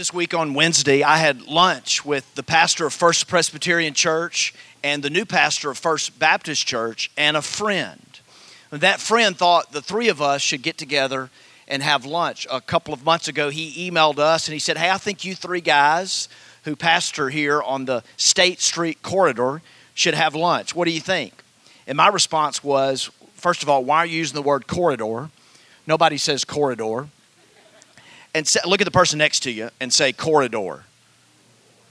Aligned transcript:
This 0.00 0.14
week 0.14 0.32
on 0.32 0.54
Wednesday, 0.54 1.02
I 1.02 1.18
had 1.18 1.42
lunch 1.42 2.06
with 2.06 2.34
the 2.34 2.42
pastor 2.42 2.86
of 2.86 2.94
First 2.94 3.28
Presbyterian 3.28 3.92
Church 3.92 4.54
and 4.82 5.02
the 5.02 5.10
new 5.10 5.26
pastor 5.26 5.70
of 5.70 5.76
First 5.76 6.18
Baptist 6.18 6.66
Church 6.66 7.10
and 7.18 7.36
a 7.36 7.42
friend. 7.42 8.00
And 8.70 8.80
that 8.80 8.98
friend 8.98 9.36
thought 9.36 9.72
the 9.72 9.82
three 9.82 10.08
of 10.08 10.22
us 10.22 10.40
should 10.40 10.62
get 10.62 10.78
together 10.78 11.28
and 11.68 11.82
have 11.82 12.06
lunch. 12.06 12.46
A 12.50 12.62
couple 12.62 12.94
of 12.94 13.04
months 13.04 13.28
ago, 13.28 13.50
he 13.50 13.90
emailed 13.90 14.18
us 14.18 14.48
and 14.48 14.54
he 14.54 14.58
said, 14.58 14.78
Hey, 14.78 14.88
I 14.88 14.96
think 14.96 15.22
you 15.22 15.34
three 15.34 15.60
guys 15.60 16.30
who 16.64 16.76
pastor 16.76 17.28
here 17.28 17.60
on 17.60 17.84
the 17.84 18.02
State 18.16 18.62
Street 18.62 19.02
corridor 19.02 19.60
should 19.92 20.14
have 20.14 20.34
lunch. 20.34 20.74
What 20.74 20.86
do 20.86 20.92
you 20.92 21.00
think? 21.02 21.44
And 21.86 21.98
my 21.98 22.08
response 22.08 22.64
was, 22.64 23.10
First 23.34 23.62
of 23.62 23.68
all, 23.68 23.84
why 23.84 23.98
are 23.98 24.06
you 24.06 24.16
using 24.16 24.36
the 24.36 24.40
word 24.40 24.66
corridor? 24.66 25.28
Nobody 25.86 26.16
says 26.16 26.46
corridor 26.46 27.08
and 28.34 28.46
say, 28.46 28.60
look 28.64 28.80
at 28.80 28.84
the 28.84 28.90
person 28.90 29.18
next 29.18 29.40
to 29.40 29.50
you 29.50 29.70
and 29.80 29.92
say 29.92 30.12
corridor. 30.12 30.84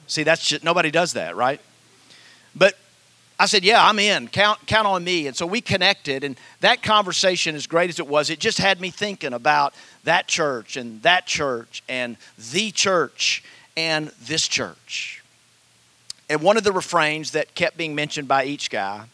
See, 0.07 0.23
that's 0.23 0.47
just, 0.47 0.63
nobody 0.63 0.91
does 0.91 1.13
that, 1.13 1.35
right? 1.35 1.61
But 2.55 2.75
I 3.39 3.45
said, 3.45 3.63
"Yeah, 3.63 3.85
I'm 3.85 3.99
in. 3.99 4.27
Count 4.27 4.59
count 4.67 4.85
on 4.85 5.03
me." 5.03 5.27
And 5.27 5.35
so 5.35 5.45
we 5.45 5.61
connected, 5.61 6.25
and 6.25 6.37
that 6.59 6.83
conversation, 6.83 7.55
as 7.55 7.67
great 7.67 7.89
as 7.89 7.97
it 7.97 8.07
was, 8.07 8.29
it 8.29 8.39
just 8.39 8.57
had 8.57 8.81
me 8.81 8.89
thinking 8.89 9.31
about 9.31 9.73
that 10.03 10.27
church 10.27 10.75
and 10.75 11.01
that 11.03 11.25
church 11.25 11.81
and 11.87 12.17
the 12.51 12.69
church 12.71 13.41
and 13.77 14.09
this 14.21 14.45
church. 14.45 15.23
And 16.29 16.41
one 16.41 16.57
of 16.57 16.65
the 16.65 16.73
refrains 16.73 17.31
that 17.31 17.55
kept 17.55 17.77
being 17.77 17.95
mentioned 17.95 18.27
by 18.27 18.43
each 18.43 18.69
guy 18.69 19.05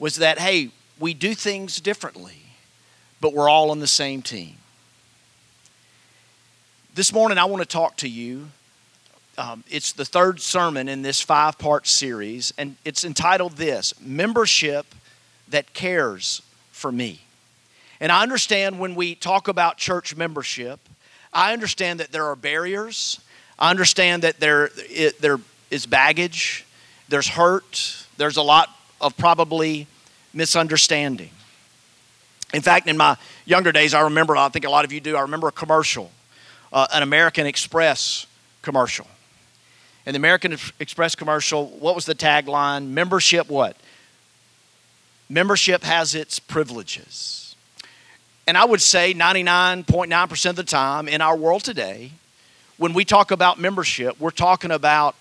was 0.00 0.16
that, 0.16 0.40
"Hey, 0.40 0.70
we 0.98 1.14
do 1.14 1.34
things 1.36 1.80
differently, 1.80 2.42
but 3.20 3.32
we're 3.32 3.48
all 3.48 3.70
on 3.70 3.78
the 3.78 3.86
same 3.86 4.22
team." 4.22 4.56
This 6.92 7.12
morning, 7.12 7.38
I 7.38 7.44
want 7.44 7.62
to 7.62 7.68
talk 7.68 7.96
to 7.98 8.08
you. 8.08 8.48
Um, 9.38 9.62
it's 9.70 9.92
the 9.92 10.04
third 10.04 10.40
sermon 10.40 10.88
in 10.88 11.02
this 11.02 11.20
five 11.20 11.56
part 11.56 11.86
series, 11.86 12.52
and 12.58 12.74
it's 12.84 13.04
entitled 13.04 13.52
This 13.52 13.94
Membership 14.00 14.86
That 15.50 15.72
Cares 15.72 16.42
for 16.72 16.90
Me. 16.90 17.20
And 18.00 18.10
I 18.10 18.24
understand 18.24 18.80
when 18.80 18.96
we 18.96 19.14
talk 19.14 19.46
about 19.46 19.76
church 19.76 20.16
membership, 20.16 20.80
I 21.32 21.52
understand 21.52 22.00
that 22.00 22.10
there 22.10 22.24
are 22.24 22.34
barriers. 22.34 23.20
I 23.56 23.70
understand 23.70 24.24
that 24.24 24.40
there, 24.40 24.70
it, 24.76 25.20
there 25.20 25.38
is 25.70 25.86
baggage, 25.86 26.66
there's 27.08 27.28
hurt, 27.28 28.04
there's 28.16 28.36
a 28.36 28.42
lot 28.42 28.68
of 29.00 29.16
probably 29.16 29.86
misunderstanding. 30.34 31.30
In 32.52 32.62
fact, 32.62 32.88
in 32.88 32.96
my 32.96 33.16
younger 33.46 33.70
days, 33.70 33.94
I 33.94 34.00
remember, 34.00 34.36
I 34.36 34.48
think 34.48 34.64
a 34.64 34.70
lot 34.70 34.84
of 34.84 34.90
you 34.90 35.00
do, 35.00 35.16
I 35.16 35.20
remember 35.20 35.46
a 35.46 35.52
commercial 35.52 36.10
uh, 36.72 36.86
an 36.92 37.02
American 37.02 37.46
Express 37.46 38.26
commercial. 38.62 39.06
And 40.06 40.14
the 40.14 40.18
American 40.18 40.56
Express 40.78 41.14
commercial, 41.14 41.66
what 41.66 41.94
was 41.94 42.06
the 42.06 42.14
tagline? 42.14 42.88
Membership 42.88 43.48
what? 43.48 43.76
Membership 45.28 45.82
has 45.84 46.14
its 46.14 46.38
privileges. 46.38 47.54
And 48.46 48.56
I 48.58 48.64
would 48.64 48.80
say 48.80 49.14
99.9% 49.14 50.50
of 50.50 50.56
the 50.56 50.64
time 50.64 51.06
in 51.06 51.20
our 51.20 51.36
world 51.36 51.62
today, 51.62 52.12
when 52.78 52.94
we 52.94 53.04
talk 53.04 53.30
about 53.30 53.60
membership, 53.60 54.18
we're 54.18 54.30
talking 54.30 54.70
about 54.70 55.14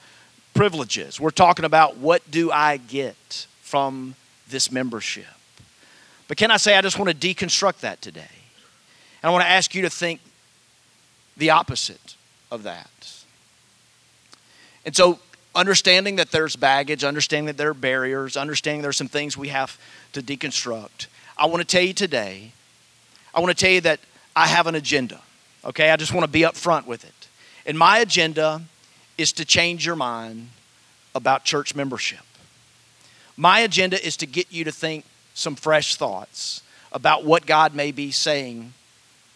privileges. 0.53 1.19
We're 1.19 1.29
talking 1.29 1.65
about 1.65 1.97
what 1.97 2.29
do 2.31 2.51
I 2.51 2.77
get 2.77 3.45
from 3.61 4.15
this 4.49 4.71
membership. 4.71 5.25
But 6.27 6.37
can 6.37 6.51
I 6.51 6.57
say, 6.57 6.75
I 6.75 6.81
just 6.81 6.97
want 6.97 7.09
to 7.09 7.15
deconstruct 7.15 7.81
that 7.81 8.01
today. 8.01 8.21
And 9.21 9.29
I 9.29 9.31
want 9.31 9.43
to 9.43 9.49
ask 9.49 9.75
you 9.75 9.81
to 9.83 9.89
think 9.89 10.21
the 11.39 11.49
opposite 11.49 12.15
of 12.51 12.63
that. 12.63 13.13
And 14.85 14.95
so, 14.95 15.19
understanding 15.55 16.17
that 16.17 16.31
there's 16.31 16.55
baggage, 16.55 17.03
understanding 17.03 17.47
that 17.47 17.57
there 17.57 17.69
are 17.69 17.73
barriers, 17.73 18.37
understanding 18.37 18.81
there's 18.81 18.97
some 18.97 19.07
things 19.07 19.35
we 19.35 19.47
have 19.47 19.79
to 20.13 20.21
deconstruct, 20.21 21.07
I 21.37 21.45
want 21.45 21.61
to 21.61 21.67
tell 21.67 21.81
you 21.81 21.93
today, 21.93 22.51
I 23.33 23.39
want 23.39 23.57
to 23.57 23.59
tell 23.59 23.71
you 23.71 23.81
that 23.81 23.99
I 24.35 24.47
have 24.47 24.67
an 24.67 24.75
agenda. 24.75 25.21
Okay, 25.63 25.89
I 25.89 25.95
just 25.95 26.13
want 26.13 26.25
to 26.25 26.31
be 26.31 26.41
upfront 26.41 26.85
with 26.85 27.03
it. 27.03 27.27
And 27.65 27.77
my 27.77 27.99
agenda 27.99 28.61
is 29.17 29.31
to 29.33 29.45
change 29.45 29.85
your 29.85 29.95
mind 29.95 30.49
about 31.15 31.43
church 31.43 31.75
membership. 31.75 32.19
My 33.35 33.59
agenda 33.59 34.05
is 34.05 34.17
to 34.17 34.25
get 34.25 34.51
you 34.51 34.63
to 34.65 34.71
think 34.71 35.05
some 35.33 35.55
fresh 35.55 35.95
thoughts 35.95 36.61
about 36.91 37.23
what 37.23 37.45
God 37.45 37.73
may 37.73 37.91
be 37.91 38.11
saying 38.11 38.73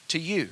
to 0.09 0.19
you. 0.19 0.49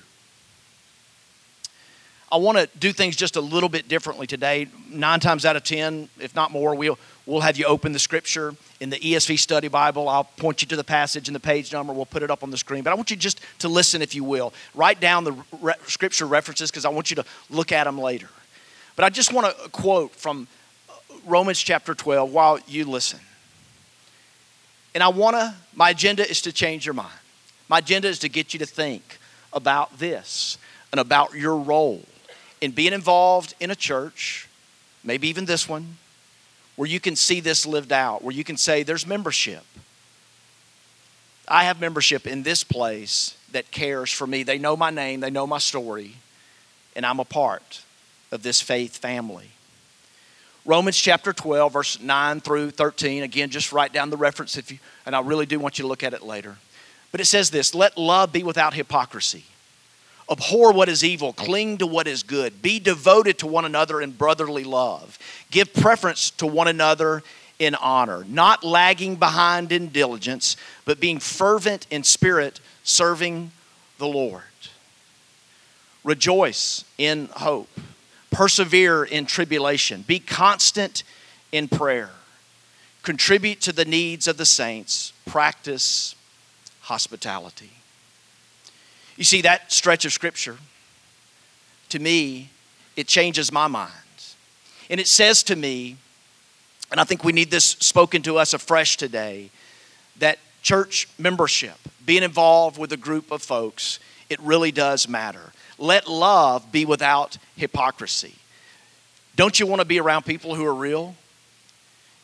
I 2.31 2.37
want 2.37 2.57
to 2.57 2.69
do 2.79 2.93
things 2.93 3.17
just 3.17 3.35
a 3.35 3.41
little 3.41 3.67
bit 3.67 3.89
differently 3.89 4.25
today. 4.25 4.67
Nine 4.89 5.19
times 5.19 5.43
out 5.45 5.57
of 5.57 5.65
ten, 5.65 6.07
if 6.17 6.33
not 6.33 6.49
more, 6.51 6.73
we'll, 6.75 6.97
we'll 7.25 7.41
have 7.41 7.57
you 7.57 7.65
open 7.65 7.91
the 7.91 7.99
scripture 7.99 8.55
in 8.79 8.89
the 8.89 8.95
ESV 8.95 9.37
study 9.37 9.67
Bible. 9.67 10.07
I'll 10.07 10.23
point 10.23 10.61
you 10.61 10.67
to 10.69 10.77
the 10.77 10.83
passage 10.83 11.27
and 11.27 11.35
the 11.35 11.41
page 11.41 11.73
number. 11.73 11.91
We'll 11.91 12.05
put 12.05 12.23
it 12.23 12.31
up 12.31 12.41
on 12.41 12.49
the 12.49 12.57
screen. 12.57 12.83
But 12.83 12.91
I 12.91 12.93
want 12.93 13.11
you 13.11 13.17
just 13.17 13.41
to 13.59 13.67
listen, 13.67 14.01
if 14.01 14.15
you 14.15 14.23
will. 14.23 14.53
Write 14.73 15.01
down 15.01 15.25
the 15.25 15.35
re- 15.59 15.73
scripture 15.87 16.25
references 16.25 16.71
because 16.71 16.85
I 16.85 16.89
want 16.89 17.09
you 17.11 17.15
to 17.15 17.25
look 17.49 17.73
at 17.73 17.83
them 17.83 17.99
later. 17.99 18.29
But 18.95 19.03
I 19.03 19.09
just 19.09 19.33
want 19.33 19.53
to 19.53 19.69
quote 19.69 20.15
from 20.15 20.47
uh, 20.89 20.93
Romans 21.25 21.59
chapter 21.59 21.93
12 21.93 22.31
while 22.31 22.59
you 22.65 22.85
listen. 22.85 23.19
And 24.95 25.03
I 25.03 25.09
want 25.09 25.35
to, 25.35 25.53
my 25.75 25.89
agenda 25.89 26.29
is 26.29 26.41
to 26.43 26.53
change 26.53 26.85
your 26.85 26.93
mind. 26.93 27.11
My 27.67 27.79
agenda 27.79 28.07
is 28.07 28.19
to 28.19 28.29
get 28.29 28.53
you 28.53 28.59
to 28.59 28.65
think 28.65 29.19
about 29.51 29.99
this 29.99 30.57
and 30.93 30.99
about 31.01 31.33
your 31.33 31.57
role 31.57 32.05
in 32.61 32.71
being 32.71 32.93
involved 32.93 33.55
in 33.59 33.71
a 33.71 33.75
church, 33.75 34.47
maybe 35.03 35.27
even 35.27 35.45
this 35.45 35.67
one, 35.67 35.97
where 36.75 36.87
you 36.87 36.99
can 36.99 37.15
see 37.15 37.39
this 37.39 37.65
lived 37.65 37.91
out, 37.91 38.23
where 38.23 38.33
you 38.33 38.43
can 38.43 38.55
say, 38.55 38.83
there's 38.83 39.05
membership. 39.05 39.63
I 41.47 41.65
have 41.65 41.81
membership 41.81 42.27
in 42.27 42.43
this 42.43 42.63
place 42.63 43.35
that 43.51 43.71
cares 43.71 44.11
for 44.11 44.25
me. 44.25 44.43
They 44.43 44.57
know 44.57 44.77
my 44.77 44.89
name, 44.89 45.19
they 45.19 45.31
know 45.31 45.45
my 45.45 45.57
story, 45.57 46.15
and 46.95 47.05
I'm 47.05 47.19
a 47.19 47.25
part 47.25 47.81
of 48.31 48.43
this 48.43 48.61
faith 48.61 48.97
family. 48.97 49.51
Romans 50.63 50.95
chapter 50.95 51.33
12, 51.33 51.73
verse 51.73 51.99
9 51.99 52.39
through 52.39 52.71
13. 52.71 53.23
Again, 53.23 53.49
just 53.49 53.71
write 53.71 53.91
down 53.91 54.11
the 54.11 54.17
reference 54.17 54.57
if 54.57 54.71
you, 54.71 54.77
and 55.05 55.15
I 55.15 55.21
really 55.21 55.47
do 55.47 55.59
want 55.59 55.79
you 55.79 55.83
to 55.83 55.87
look 55.87 56.03
at 56.03 56.13
it 56.13 56.21
later. 56.21 56.57
But 57.11 57.19
it 57.19 57.25
says 57.25 57.49
this 57.49 57.73
let 57.73 57.97
love 57.97 58.31
be 58.31 58.43
without 58.43 58.73
hypocrisy. 58.73 59.43
Abhor 60.31 60.71
what 60.71 60.87
is 60.87 61.03
evil, 61.03 61.33
cling 61.33 61.77
to 61.79 61.85
what 61.85 62.07
is 62.07 62.23
good, 62.23 62.61
be 62.61 62.79
devoted 62.79 63.37
to 63.39 63.47
one 63.47 63.65
another 63.65 64.01
in 64.01 64.11
brotherly 64.11 64.63
love, 64.63 65.19
give 65.51 65.73
preference 65.73 66.31
to 66.31 66.47
one 66.47 66.69
another 66.69 67.21
in 67.59 67.75
honor, 67.75 68.23
not 68.27 68.63
lagging 68.63 69.17
behind 69.17 69.73
in 69.73 69.89
diligence, 69.89 70.55
but 70.85 71.01
being 71.01 71.19
fervent 71.19 71.85
in 71.91 72.03
spirit, 72.03 72.61
serving 72.83 73.51
the 73.97 74.07
Lord. 74.07 74.43
Rejoice 76.03 76.85
in 76.97 77.27
hope, 77.33 77.69
persevere 78.31 79.03
in 79.03 79.25
tribulation, 79.25 80.03
be 80.07 80.17
constant 80.17 81.03
in 81.51 81.67
prayer, 81.67 82.09
contribute 83.03 83.59
to 83.61 83.73
the 83.73 83.85
needs 83.85 84.27
of 84.27 84.37
the 84.37 84.45
saints, 84.45 85.11
practice 85.25 86.15
hospitality. 86.81 87.71
You 89.17 89.23
see, 89.23 89.41
that 89.41 89.71
stretch 89.71 90.05
of 90.05 90.13
scripture, 90.13 90.57
to 91.89 91.99
me, 91.99 92.49
it 92.95 93.07
changes 93.07 93.51
my 93.51 93.67
mind. 93.67 93.91
And 94.89 94.99
it 94.99 95.07
says 95.07 95.43
to 95.43 95.55
me, 95.55 95.97
and 96.91 96.99
I 96.99 97.03
think 97.03 97.23
we 97.23 97.31
need 97.31 97.51
this 97.51 97.65
spoken 97.65 98.21
to 98.23 98.37
us 98.37 98.53
afresh 98.53 98.97
today, 98.97 99.49
that 100.19 100.37
church 100.61 101.07
membership, 101.17 101.77
being 102.05 102.23
involved 102.23 102.77
with 102.77 102.91
a 102.91 102.97
group 102.97 103.31
of 103.31 103.41
folks, 103.41 103.99
it 104.29 104.39
really 104.41 104.71
does 104.71 105.07
matter. 105.07 105.51
Let 105.77 106.07
love 106.07 106.71
be 106.71 106.85
without 106.85 107.37
hypocrisy. 107.55 108.35
Don't 109.35 109.59
you 109.59 109.65
want 109.65 109.79
to 109.79 109.85
be 109.85 109.99
around 109.99 110.25
people 110.25 110.55
who 110.55 110.65
are 110.65 110.75
real? 110.75 111.15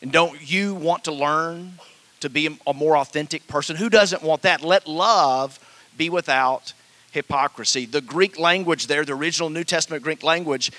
And 0.02 0.12
don't 0.12 0.38
you 0.50 0.74
want 0.74 1.04
to 1.04 1.12
learn 1.12 1.72
to 2.20 2.28
be 2.28 2.58
a 2.66 2.74
more 2.74 2.96
authentic 2.96 3.46
person? 3.48 3.76
Who 3.76 3.88
doesn't 3.88 4.22
want 4.22 4.42
that? 4.42 4.62
Let 4.62 4.86
love 4.86 5.58
be 5.96 6.10
without 6.10 6.72
hypocrisy. 7.18 7.86
The 7.86 8.00
Greek 8.00 8.38
language 8.38 8.86
there, 8.86 9.04
the 9.04 9.12
original 9.12 9.50
New 9.50 9.64
Testament 9.64 10.02
Greek 10.02 10.22
language, 10.22 10.72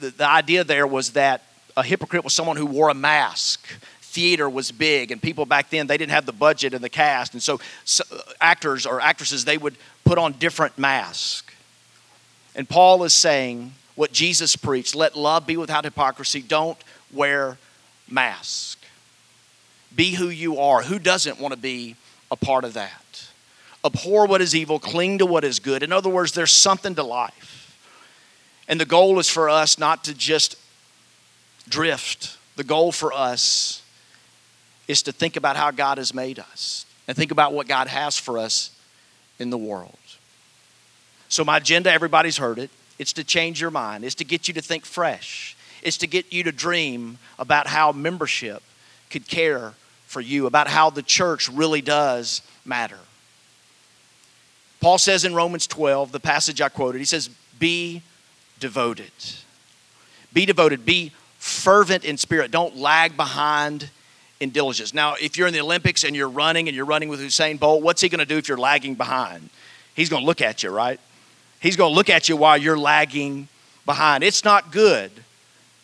the, 0.00 0.10
the 0.10 0.26
idea 0.26 0.64
there 0.64 0.86
was 0.86 1.10
that 1.10 1.42
a 1.76 1.82
hypocrite 1.82 2.24
was 2.24 2.32
someone 2.34 2.56
who 2.56 2.66
wore 2.66 2.88
a 2.88 2.94
mask. 2.94 3.66
Theater 4.00 4.48
was 4.48 4.72
big 4.72 5.12
and 5.12 5.22
people 5.22 5.46
back 5.46 5.70
then 5.70 5.86
they 5.86 5.96
didn't 5.96 6.12
have 6.12 6.26
the 6.26 6.32
budget 6.32 6.74
and 6.74 6.82
the 6.82 6.88
cast 6.88 7.32
and 7.32 7.42
so, 7.42 7.60
so, 7.84 8.02
uh, 8.12 8.18
actors 8.40 8.84
or 8.84 9.00
actresses 9.00 9.44
they 9.44 9.56
would 9.56 9.76
put 10.04 10.18
on 10.18 10.32
different 10.32 10.76
masks. 10.76 11.54
And 12.56 12.68
paul 12.68 13.04
is 13.04 13.12
saying 13.12 13.72
what 13.94 14.10
jesus 14.10 14.56
preached 14.56 14.96
let 14.96 15.14
love 15.14 15.46
be 15.46 15.56
without 15.56 15.84
hypocrisy. 15.84 16.42
Don't 16.42 16.76
wear 17.12 17.56
mask 18.08 18.80
be 19.94 20.14
who 20.14 20.28
you 20.28 20.58
are. 20.58 20.82
Who 20.82 20.98
doesn't 20.98 21.40
want 21.40 21.52
to 21.52 21.60
be 21.60 21.96
a 22.30 22.36
part 22.36 22.64
of 22.64 22.74
that 22.74 23.29
abhor 23.84 24.26
what 24.26 24.40
is 24.40 24.54
evil, 24.54 24.78
cling 24.78 25.18
to 25.18 25.26
what 25.26 25.44
is 25.44 25.58
good. 25.58 25.82
In 25.82 25.92
other 25.92 26.10
words, 26.10 26.32
there's 26.32 26.52
something 26.52 26.94
to 26.94 27.02
life. 27.02 27.78
And 28.68 28.80
the 28.80 28.84
goal 28.84 29.18
is 29.18 29.28
for 29.28 29.48
us 29.48 29.78
not 29.78 30.04
to 30.04 30.14
just 30.14 30.56
drift. 31.68 32.36
The 32.56 32.64
goal 32.64 32.92
for 32.92 33.12
us 33.12 33.82
is 34.86 35.02
to 35.02 35.12
think 35.12 35.36
about 35.36 35.56
how 35.56 35.70
God 35.70 35.98
has 35.98 36.12
made 36.12 36.38
us 36.38 36.84
and 37.08 37.16
think 37.16 37.30
about 37.30 37.52
what 37.52 37.66
God 37.68 37.86
has 37.88 38.16
for 38.16 38.38
us 38.38 38.70
in 39.38 39.50
the 39.50 39.58
world. 39.58 39.96
So, 41.28 41.44
my 41.44 41.56
agenda, 41.56 41.90
everybody's 41.90 42.36
heard 42.36 42.58
it. 42.58 42.70
It's 42.98 43.12
to 43.14 43.24
change 43.24 43.60
your 43.60 43.70
mind, 43.70 44.04
it's 44.04 44.16
to 44.16 44.24
get 44.24 44.46
you 44.46 44.54
to 44.54 44.60
think 44.60 44.84
fresh, 44.84 45.56
it's 45.82 45.96
to 45.98 46.06
get 46.06 46.32
you 46.32 46.44
to 46.44 46.52
dream 46.52 47.18
about 47.38 47.66
how 47.66 47.92
membership 47.92 48.62
could 49.08 49.26
care 49.26 49.74
for 50.06 50.20
you, 50.20 50.46
about 50.46 50.68
how 50.68 50.90
the 50.90 51.02
church 51.02 51.48
really 51.48 51.80
does 51.80 52.42
matter. 52.64 52.98
Paul 54.80 54.98
says 54.98 55.24
in 55.24 55.34
Romans 55.34 55.66
12, 55.66 56.12
the 56.12 56.20
passage 56.20 56.60
I 56.60 56.68
quoted, 56.68 56.98
he 56.98 57.04
says, 57.04 57.28
Be 57.58 58.02
devoted. 58.58 59.12
Be 60.32 60.46
devoted. 60.46 60.84
Be 60.84 61.12
fervent 61.38 62.04
in 62.04 62.16
spirit. 62.16 62.50
Don't 62.50 62.76
lag 62.76 63.16
behind 63.16 63.90
in 64.40 64.50
diligence. 64.50 64.94
Now, 64.94 65.14
if 65.20 65.36
you're 65.36 65.46
in 65.46 65.52
the 65.52 65.60
Olympics 65.60 66.02
and 66.04 66.16
you're 66.16 66.28
running 66.28 66.68
and 66.68 66.76
you're 66.76 66.86
running 66.86 67.08
with 67.08 67.20
Usain 67.20 67.58
Bolt, 67.58 67.82
what's 67.82 68.00
he 68.00 68.08
going 68.08 68.20
to 68.20 68.26
do 68.26 68.38
if 68.38 68.48
you're 68.48 68.58
lagging 68.58 68.94
behind? 68.94 69.50
He's 69.94 70.08
going 70.08 70.22
to 70.22 70.26
look 70.26 70.40
at 70.40 70.62
you, 70.62 70.70
right? 70.70 70.98
He's 71.60 71.76
going 71.76 71.92
to 71.92 71.94
look 71.94 72.08
at 72.08 72.28
you 72.28 72.36
while 72.36 72.56
you're 72.56 72.78
lagging 72.78 73.48
behind. 73.84 74.24
It's 74.24 74.44
not 74.44 74.72
good 74.72 75.10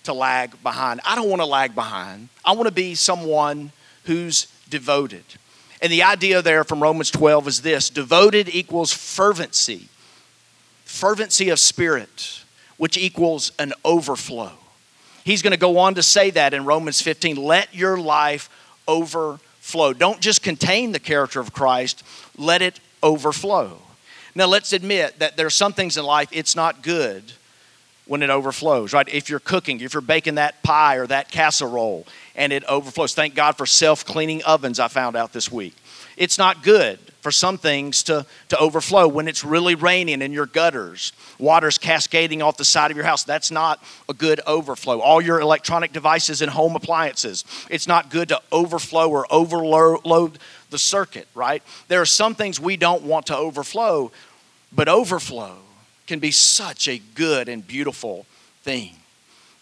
to 0.04 0.14
lag 0.14 0.62
behind. 0.62 1.00
I 1.04 1.14
don't 1.14 1.28
want 1.28 1.42
to 1.42 1.46
lag 1.46 1.74
behind. 1.74 2.30
I 2.44 2.52
want 2.52 2.66
to 2.66 2.74
be 2.74 2.94
someone 2.94 3.72
who's 4.04 4.46
devoted. 4.70 5.24
And 5.82 5.92
the 5.92 6.02
idea 6.02 6.42
there 6.42 6.64
from 6.64 6.82
Romans 6.82 7.10
12 7.10 7.48
is 7.48 7.62
this 7.62 7.90
devoted 7.90 8.48
equals 8.48 8.92
fervency, 8.92 9.88
fervency 10.84 11.50
of 11.50 11.58
spirit, 11.58 12.42
which 12.76 12.96
equals 12.96 13.52
an 13.58 13.72
overflow. 13.84 14.52
He's 15.24 15.42
going 15.42 15.52
to 15.52 15.58
go 15.58 15.78
on 15.78 15.94
to 15.94 16.02
say 16.02 16.30
that 16.30 16.54
in 16.54 16.64
Romans 16.64 17.00
15 17.00 17.36
let 17.36 17.74
your 17.74 17.98
life 17.98 18.48
overflow. 18.86 19.92
Don't 19.92 20.20
just 20.20 20.42
contain 20.42 20.92
the 20.92 21.00
character 21.00 21.40
of 21.40 21.52
Christ, 21.52 22.04
let 22.36 22.62
it 22.62 22.80
overflow. 23.02 23.78
Now, 24.34 24.46
let's 24.46 24.72
admit 24.72 25.18
that 25.18 25.36
there 25.36 25.46
are 25.46 25.50
some 25.50 25.72
things 25.72 25.96
in 25.96 26.04
life 26.04 26.28
it's 26.30 26.54
not 26.54 26.82
good 26.82 27.24
when 28.06 28.22
it 28.22 28.30
overflows, 28.30 28.92
right? 28.92 29.08
If 29.08 29.28
you're 29.28 29.40
cooking, 29.40 29.80
if 29.80 29.94
you're 29.94 30.00
baking 30.00 30.36
that 30.36 30.62
pie 30.62 30.96
or 30.96 31.06
that 31.06 31.30
casserole 31.30 32.06
and 32.36 32.52
it 32.52 32.62
overflows. 32.64 33.14
Thank 33.14 33.34
God 33.34 33.56
for 33.56 33.66
self 33.66 34.04
cleaning 34.04 34.42
ovens, 34.44 34.78
I 34.78 34.88
found 34.88 35.16
out 35.16 35.32
this 35.32 35.50
week. 35.50 35.74
It's 36.16 36.38
not 36.38 36.62
good 36.62 36.98
for 37.20 37.32
some 37.32 37.58
things 37.58 38.04
to, 38.04 38.24
to 38.50 38.58
overflow 38.58 39.08
when 39.08 39.26
it's 39.26 39.42
really 39.42 39.74
raining 39.74 40.22
in 40.22 40.32
your 40.32 40.46
gutters, 40.46 41.12
water's 41.38 41.76
cascading 41.76 42.40
off 42.40 42.56
the 42.56 42.64
side 42.64 42.92
of 42.92 42.96
your 42.96 43.04
house. 43.04 43.24
That's 43.24 43.50
not 43.50 43.82
a 44.08 44.14
good 44.14 44.40
overflow. 44.46 45.00
All 45.00 45.20
your 45.20 45.40
electronic 45.40 45.92
devices 45.92 46.40
and 46.40 46.50
home 46.50 46.76
appliances, 46.76 47.44
it's 47.68 47.88
not 47.88 48.10
good 48.10 48.28
to 48.28 48.40
overflow 48.52 49.10
or 49.10 49.26
overload 49.28 50.38
the 50.70 50.78
circuit, 50.78 51.26
right? 51.34 51.62
There 51.88 52.00
are 52.00 52.06
some 52.06 52.34
things 52.34 52.60
we 52.60 52.76
don't 52.76 53.02
want 53.02 53.26
to 53.26 53.36
overflow, 53.36 54.12
but 54.72 54.88
overflow 54.88 55.56
can 56.06 56.20
be 56.20 56.30
such 56.30 56.86
a 56.86 56.98
good 57.16 57.48
and 57.48 57.66
beautiful 57.66 58.24
thing. 58.62 58.94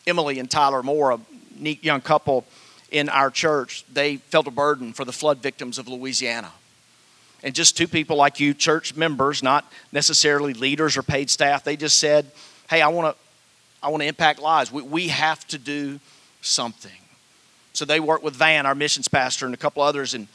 Emily 0.06 0.38
and 0.38 0.50
Tyler 0.50 0.82
Moore, 0.82 1.12
a 1.12 1.20
neat 1.56 1.82
young 1.82 2.02
couple 2.02 2.44
in 2.94 3.08
our 3.08 3.28
church, 3.28 3.84
they 3.92 4.18
felt 4.18 4.46
a 4.46 4.52
burden 4.52 4.92
for 4.92 5.04
the 5.04 5.12
flood 5.12 5.38
victims 5.38 5.78
of 5.78 5.88
Louisiana. 5.88 6.52
And 7.42 7.52
just 7.52 7.76
two 7.76 7.88
people 7.88 8.16
like 8.16 8.38
you, 8.38 8.54
church 8.54 8.94
members, 8.94 9.42
not 9.42 9.70
necessarily 9.90 10.54
leaders 10.54 10.96
or 10.96 11.02
paid 11.02 11.28
staff, 11.28 11.64
they 11.64 11.76
just 11.76 11.98
said, 11.98 12.30
Hey, 12.70 12.80
I 12.80 12.88
want 12.88 13.14
to 13.14 13.20
I 13.82 13.88
want 13.88 14.02
to 14.02 14.06
impact 14.06 14.38
lives. 14.38 14.72
We, 14.72 14.80
we 14.80 15.08
have 15.08 15.46
to 15.48 15.58
do 15.58 16.00
something. 16.40 16.90
So 17.74 17.84
they 17.84 18.00
worked 18.00 18.22
with 18.24 18.34
Van, 18.34 18.64
our 18.64 18.74
missions 18.74 19.08
pastor, 19.08 19.44
and 19.44 19.52
a 19.52 19.58
couple 19.58 19.82
others, 19.82 20.14
and 20.14 20.28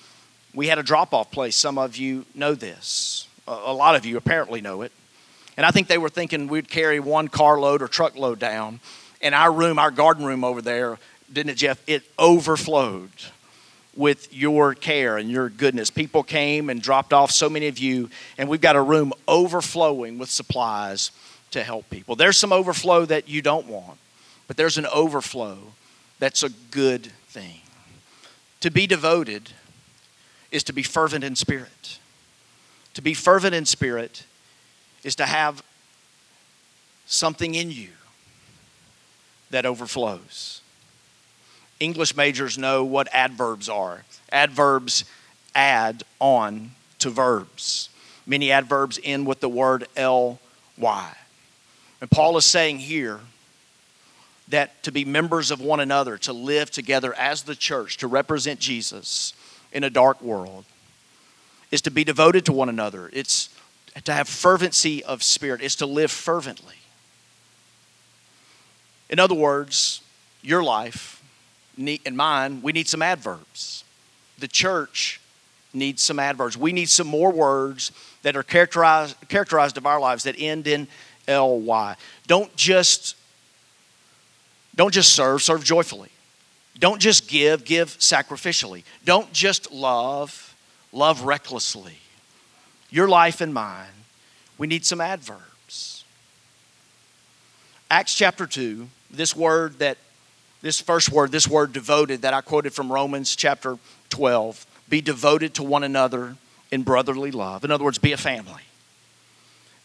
we 0.53 0.67
had 0.67 0.77
a 0.77 0.83
drop 0.83 1.13
off 1.13 1.31
place. 1.31 1.55
Some 1.55 1.79
of 1.79 1.97
you 1.97 2.25
know 2.35 2.53
this. 2.53 3.27
A, 3.47 3.73
lot 3.73 3.95
of 3.95 4.05
you 4.05 4.17
apparently 4.17 4.61
know 4.61 4.83
it. 4.83 4.91
And 5.57 5.65
I 5.65 5.71
think 5.71 5.87
they 5.87 5.97
were 5.97 6.09
thinking 6.09 6.47
we'd 6.47 6.69
carry 6.69 6.99
one 6.99 7.27
carload 7.27 7.81
or 7.81 7.87
truckload 7.87 8.37
down. 8.37 8.81
And 9.19 9.33
our 9.33 9.51
room, 9.51 9.79
our 9.79 9.89
garden 9.89 10.25
room 10.25 10.43
over 10.43 10.61
there, 10.61 10.99
didn't 11.31 11.51
it, 11.51 11.55
Jeff? 11.55 11.81
It 11.87 12.03
overflowed 12.17 13.11
with 13.95 14.33
your 14.33 14.73
care 14.73 15.17
and 15.17 15.29
your 15.29 15.49
goodness. 15.49 15.89
People 15.89 16.23
came 16.23 16.69
and 16.69 16.81
dropped 16.81 17.11
off, 17.11 17.31
so 17.31 17.49
many 17.49 17.67
of 17.67 17.79
you, 17.79 18.09
and 18.37 18.47
we've 18.47 18.61
got 18.61 18.75
a 18.75 18.81
room 18.81 19.13
overflowing 19.27 20.17
with 20.17 20.29
supplies 20.29 21.11
to 21.51 21.63
help 21.63 21.89
people. 21.89 22.15
There's 22.15 22.37
some 22.37 22.53
overflow 22.53 23.05
that 23.05 23.27
you 23.27 23.41
don't 23.41 23.67
want, 23.67 23.99
but 24.47 24.57
there's 24.57 24.77
an 24.77 24.85
overflow 24.87 25.57
that's 26.19 26.43
a 26.43 26.49
good 26.71 27.07
thing. 27.27 27.61
To 28.61 28.69
be 28.69 28.87
devoted 28.87 29.51
is 30.51 30.63
to 30.65 30.73
be 30.73 30.83
fervent 30.83 31.23
in 31.23 31.35
spirit. 31.35 31.99
To 32.93 33.01
be 33.01 33.13
fervent 33.13 33.55
in 33.55 33.65
spirit 33.65 34.23
is 35.03 35.15
to 35.15 35.25
have 35.25 35.63
something 37.05 37.55
in 37.55 37.71
you 37.71 37.89
that 39.49 39.65
overflows. 39.65 40.58
English 41.79 42.15
majors 42.15 42.57
know 42.57 42.83
what 42.83 43.07
adverbs 43.13 43.69
are. 43.69 44.03
Adverbs 44.31 45.05
add 45.55 46.03
on 46.19 46.71
to 46.99 47.09
verbs. 47.09 47.89
Many 48.25 48.51
adverbs 48.51 48.99
end 49.03 49.25
with 49.25 49.39
the 49.39 49.49
word 49.49 49.87
ly. 49.97 51.15
And 52.01 52.11
Paul 52.11 52.37
is 52.37 52.45
saying 52.45 52.79
here 52.79 53.19
that 54.49 54.83
to 54.83 54.91
be 54.91 55.05
members 55.05 55.51
of 55.51 55.61
one 55.61 55.79
another, 55.79 56.17
to 56.19 56.33
live 56.33 56.71
together 56.71 57.13
as 57.13 57.43
the 57.43 57.55
church, 57.55 57.97
to 57.97 58.07
represent 58.07 58.59
Jesus 58.59 59.33
in 59.71 59.83
a 59.83 59.89
dark 59.89 60.21
world, 60.21 60.65
is 61.71 61.81
to 61.83 61.91
be 61.91 62.03
devoted 62.03 62.45
to 62.45 62.53
one 62.53 62.69
another. 62.69 63.09
It's 63.13 63.49
to 64.03 64.13
have 64.13 64.27
fervency 64.27 65.03
of 65.03 65.23
spirit 65.23 65.61
it's 65.61 65.75
to 65.77 65.85
live 65.85 66.11
fervently. 66.11 66.75
In 69.09 69.19
other 69.19 69.35
words, 69.35 70.01
your 70.41 70.63
life 70.63 71.18
and 72.05 72.17
mine, 72.17 72.61
we 72.61 72.71
need 72.71 72.87
some 72.87 73.01
adverbs. 73.01 73.83
The 74.37 74.47
church 74.47 75.19
needs 75.73 76.01
some 76.01 76.19
adverbs. 76.19 76.57
We 76.57 76.73
need 76.73 76.89
some 76.89 77.07
more 77.07 77.31
words 77.31 77.91
that 78.23 78.35
are 78.35 78.43
characterized, 78.43 79.15
characterized 79.29 79.77
of 79.77 79.85
our 79.85 79.99
lives 79.99 80.23
that 80.23 80.35
end 80.37 80.67
in 80.67 80.87
ly. 81.27 81.95
Don't 82.27 82.53
just 82.55 83.15
don't 84.75 84.93
just 84.93 85.13
serve, 85.13 85.41
serve 85.41 85.63
joyfully. 85.63 86.09
Don't 86.79 87.01
just 87.01 87.27
give, 87.27 87.65
give 87.65 87.97
sacrificially. 87.99 88.83
Don't 89.03 89.31
just 89.33 89.71
love, 89.71 90.55
love 90.93 91.23
recklessly 91.23 91.97
your 92.89 93.07
life 93.07 93.41
and 93.41 93.53
mine, 93.53 93.87
we 94.57 94.67
need 94.67 94.85
some 94.85 95.01
adverbs. 95.01 96.03
Acts 97.91 98.15
chapter 98.15 98.45
2, 98.45 98.87
this 99.11 99.35
word 99.35 99.79
that, 99.79 99.97
this 100.61 100.79
first 100.81 101.11
word, 101.11 101.31
this 101.31 101.47
word 101.47 101.71
devoted 101.73 102.23
that 102.23 102.33
I 102.33 102.41
quoted 102.41 102.73
from 102.73 102.91
Romans 102.91 103.35
chapter 103.35 103.77
12, 104.09 104.65
be 104.89 105.01
devoted 105.01 105.53
to 105.55 105.63
one 105.63 105.83
another 105.83 106.35
in 106.71 106.83
brotherly 106.83 107.31
love. 107.31 107.63
In 107.63 107.71
other 107.71 107.83
words, 107.83 107.97
be 107.97 108.11
a 108.11 108.17
family. 108.17 108.63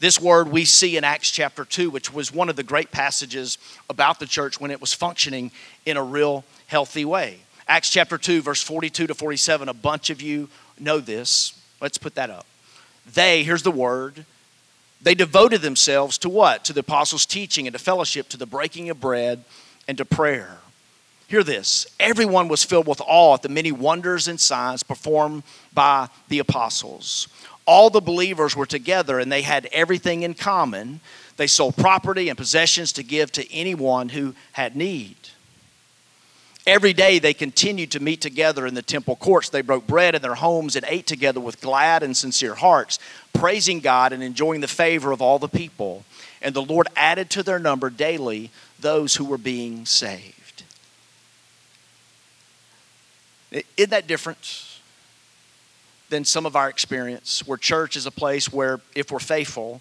This 0.00 0.20
word 0.20 0.48
we 0.48 0.64
see 0.64 0.96
in 0.96 1.04
Acts 1.04 1.30
chapter 1.30 1.64
2, 1.64 1.90
which 1.90 2.12
was 2.12 2.32
one 2.32 2.48
of 2.48 2.56
the 2.56 2.62
great 2.62 2.90
passages 2.90 3.58
about 3.88 4.18
the 4.18 4.26
church 4.26 4.60
when 4.60 4.70
it 4.70 4.80
was 4.80 4.92
functioning 4.92 5.50
in 5.86 5.96
a 5.96 6.02
real 6.02 6.44
healthy 6.66 7.04
way. 7.04 7.38
Acts 7.68 7.90
chapter 7.90 8.18
2, 8.18 8.42
verse 8.42 8.62
42 8.62 9.06
to 9.06 9.14
47, 9.14 9.68
a 9.68 9.74
bunch 9.74 10.10
of 10.10 10.20
you 10.20 10.48
know 10.78 10.98
this. 10.98 11.58
Let's 11.80 11.96
put 11.96 12.16
that 12.16 12.30
up. 12.30 12.46
They, 13.14 13.44
here's 13.44 13.62
the 13.62 13.70
word, 13.70 14.24
they 15.00 15.14
devoted 15.14 15.62
themselves 15.62 16.18
to 16.18 16.28
what? 16.28 16.64
To 16.64 16.72
the 16.72 16.80
apostles' 16.80 17.26
teaching 17.26 17.66
and 17.66 17.74
to 17.74 17.78
fellowship, 17.78 18.28
to 18.30 18.36
the 18.36 18.46
breaking 18.46 18.90
of 18.90 19.00
bread 19.00 19.44
and 19.86 19.96
to 19.98 20.04
prayer. 20.04 20.58
Hear 21.26 21.42
this 21.42 21.86
everyone 21.98 22.48
was 22.48 22.64
filled 22.64 22.86
with 22.86 23.00
awe 23.00 23.34
at 23.34 23.42
the 23.42 23.48
many 23.48 23.72
wonders 23.72 24.28
and 24.28 24.40
signs 24.40 24.82
performed 24.82 25.42
by 25.72 26.08
the 26.28 26.38
apostles. 26.38 27.28
All 27.66 27.88
the 27.88 28.00
believers 28.00 28.54
were 28.54 28.66
together 28.66 29.18
and 29.18 29.32
they 29.32 29.42
had 29.42 29.66
everything 29.72 30.22
in 30.22 30.34
common. 30.34 31.00
They 31.36 31.46
sold 31.46 31.76
property 31.76 32.28
and 32.28 32.38
possessions 32.38 32.92
to 32.92 33.02
give 33.02 33.32
to 33.32 33.52
anyone 33.52 34.10
who 34.10 34.34
had 34.52 34.76
need. 34.76 35.16
Every 36.66 36.94
day 36.94 37.18
they 37.18 37.34
continued 37.34 37.90
to 37.90 38.00
meet 38.00 38.22
together 38.22 38.66
in 38.66 38.74
the 38.74 38.82
temple 38.82 39.16
courts. 39.16 39.50
They 39.50 39.60
broke 39.60 39.86
bread 39.86 40.14
in 40.14 40.22
their 40.22 40.34
homes 40.34 40.76
and 40.76 40.84
ate 40.88 41.06
together 41.06 41.40
with 41.40 41.60
glad 41.60 42.02
and 42.02 42.16
sincere 42.16 42.54
hearts, 42.54 42.98
praising 43.34 43.80
God 43.80 44.12
and 44.12 44.22
enjoying 44.22 44.60
the 44.60 44.68
favor 44.68 45.12
of 45.12 45.20
all 45.20 45.38
the 45.38 45.48
people. 45.48 46.04
And 46.40 46.54
the 46.54 46.62
Lord 46.62 46.88
added 46.96 47.28
to 47.30 47.42
their 47.42 47.58
number 47.58 47.90
daily 47.90 48.50
those 48.80 49.16
who 49.16 49.26
were 49.26 49.38
being 49.38 49.84
saved. 49.84 50.33
Isn't 53.76 53.90
that 53.90 54.06
different 54.06 54.64
than 56.10 56.24
some 56.24 56.44
of 56.44 56.56
our 56.56 56.68
experience, 56.68 57.46
where 57.46 57.56
church 57.56 57.96
is 57.96 58.06
a 58.06 58.10
place 58.10 58.52
where, 58.52 58.80
if 58.94 59.10
we're 59.10 59.18
faithful, 59.18 59.80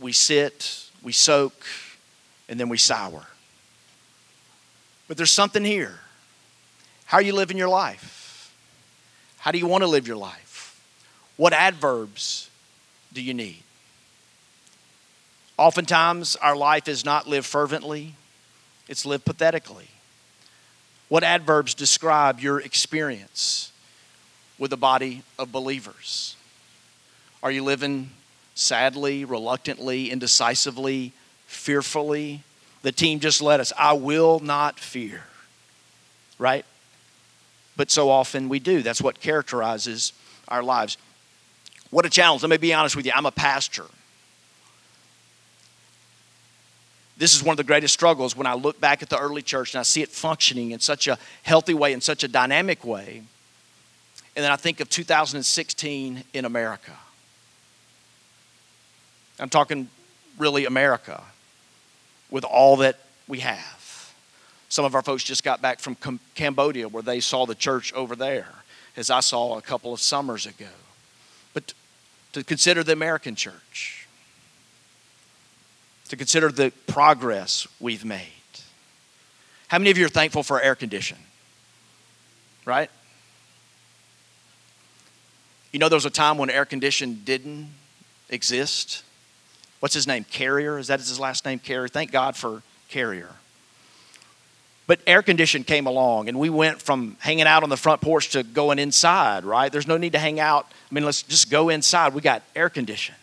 we 0.00 0.12
sit, 0.12 0.84
we 1.02 1.12
soak, 1.12 1.64
and 2.48 2.58
then 2.58 2.68
we 2.68 2.78
sour. 2.78 3.26
But 5.06 5.16
there's 5.16 5.30
something 5.30 5.64
here. 5.64 6.00
How 7.04 7.18
are 7.18 7.22
you 7.22 7.32
living 7.32 7.56
your 7.56 7.68
life? 7.68 8.54
How 9.38 9.52
do 9.52 9.58
you 9.58 9.66
want 9.66 9.82
to 9.82 9.88
live 9.88 10.06
your 10.06 10.16
life? 10.16 10.78
What 11.36 11.52
adverbs 11.52 12.50
do 13.12 13.22
you 13.22 13.32
need? 13.32 13.62
Oftentimes, 15.56 16.36
our 16.36 16.56
life 16.56 16.88
is 16.88 17.04
not 17.04 17.26
lived 17.26 17.46
fervently, 17.46 18.14
it's 18.88 19.06
lived 19.06 19.24
pathetically. 19.24 19.88
What 21.08 21.24
adverbs 21.24 21.74
describe 21.74 22.40
your 22.40 22.60
experience 22.60 23.72
with 24.58 24.72
a 24.72 24.76
body 24.76 25.22
of 25.38 25.50
believers? 25.50 26.36
Are 27.42 27.50
you 27.50 27.64
living 27.64 28.10
sadly, 28.54 29.24
reluctantly, 29.24 30.10
indecisively, 30.10 31.12
fearfully? 31.46 32.42
The 32.82 32.92
team 32.92 33.20
just 33.20 33.40
led 33.40 33.60
us. 33.60 33.72
I 33.78 33.94
will 33.94 34.40
not 34.40 34.78
fear. 34.78 35.24
Right? 36.38 36.64
But 37.76 37.90
so 37.90 38.10
often 38.10 38.48
we 38.48 38.58
do. 38.58 38.82
That's 38.82 39.00
what 39.00 39.20
characterizes 39.20 40.12
our 40.48 40.62
lives. 40.62 40.98
What 41.90 42.04
a 42.04 42.10
challenge. 42.10 42.42
Let 42.42 42.50
me 42.50 42.56
be 42.58 42.74
honest 42.74 42.96
with 42.96 43.06
you. 43.06 43.12
I'm 43.14 43.26
a 43.26 43.32
pastor. 43.32 43.84
This 47.18 47.34
is 47.34 47.42
one 47.42 47.52
of 47.54 47.56
the 47.56 47.64
greatest 47.64 47.92
struggles 47.92 48.36
when 48.36 48.46
I 48.46 48.54
look 48.54 48.80
back 48.80 49.02
at 49.02 49.08
the 49.08 49.18
early 49.18 49.42
church 49.42 49.74
and 49.74 49.80
I 49.80 49.82
see 49.82 50.02
it 50.02 50.08
functioning 50.08 50.70
in 50.70 50.78
such 50.78 51.08
a 51.08 51.18
healthy 51.42 51.74
way, 51.74 51.92
in 51.92 52.00
such 52.00 52.22
a 52.22 52.28
dynamic 52.28 52.84
way. 52.84 53.22
And 54.36 54.44
then 54.44 54.52
I 54.52 54.56
think 54.56 54.78
of 54.78 54.88
2016 54.88 56.22
in 56.32 56.44
America. 56.44 56.92
I'm 59.40 59.48
talking 59.48 59.88
really 60.38 60.64
America 60.64 61.24
with 62.30 62.44
all 62.44 62.76
that 62.76 63.00
we 63.26 63.40
have. 63.40 64.12
Some 64.68 64.84
of 64.84 64.94
our 64.94 65.02
folks 65.02 65.24
just 65.24 65.42
got 65.42 65.60
back 65.60 65.80
from 65.80 65.96
Cambodia 66.36 66.88
where 66.88 67.02
they 67.02 67.18
saw 67.18 67.46
the 67.46 67.54
church 67.56 67.92
over 67.94 68.14
there, 68.14 68.48
as 68.96 69.10
I 69.10 69.20
saw 69.20 69.58
a 69.58 69.62
couple 69.62 69.92
of 69.92 70.00
summers 70.00 70.46
ago. 70.46 70.66
But 71.52 71.72
to 72.32 72.44
consider 72.44 72.84
the 72.84 72.92
American 72.92 73.34
church, 73.34 73.97
to 76.08 76.16
consider 76.16 76.50
the 76.50 76.72
progress 76.86 77.66
we've 77.80 78.04
made. 78.04 78.26
How 79.68 79.78
many 79.78 79.90
of 79.90 79.98
you 79.98 80.06
are 80.06 80.10
thankful 80.10 80.42
for 80.42 80.60
air 80.60 80.74
condition? 80.74 81.18
Right? 82.64 82.90
You 85.72 85.78
know, 85.78 85.88
there 85.88 85.96
was 85.96 86.06
a 86.06 86.10
time 86.10 86.38
when 86.38 86.50
air 86.50 86.64
condition 86.64 87.22
didn't 87.24 87.68
exist. 88.30 89.02
What's 89.80 89.94
his 89.94 90.06
name? 90.06 90.24
Carrier? 90.24 90.78
Is 90.78 90.88
that 90.88 90.98
his 90.98 91.20
last 91.20 91.44
name? 91.44 91.58
Carrier? 91.58 91.88
Thank 91.88 92.10
God 92.10 92.36
for 92.36 92.62
Carrier. 92.88 93.30
But 94.86 95.00
air 95.06 95.20
condition 95.20 95.64
came 95.64 95.86
along, 95.86 96.28
and 96.28 96.38
we 96.38 96.48
went 96.48 96.80
from 96.80 97.18
hanging 97.20 97.46
out 97.46 97.62
on 97.62 97.68
the 97.68 97.76
front 97.76 98.00
porch 98.00 98.30
to 98.30 98.42
going 98.42 98.78
inside, 98.78 99.44
right? 99.44 99.70
There's 99.70 99.86
no 99.86 99.98
need 99.98 100.12
to 100.12 100.18
hang 100.18 100.40
out. 100.40 100.66
I 100.90 100.94
mean, 100.94 101.04
let's 101.04 101.22
just 101.22 101.50
go 101.50 101.68
inside. 101.68 102.14
We 102.14 102.22
got 102.22 102.42
air 102.56 102.70
condition. 102.70 103.14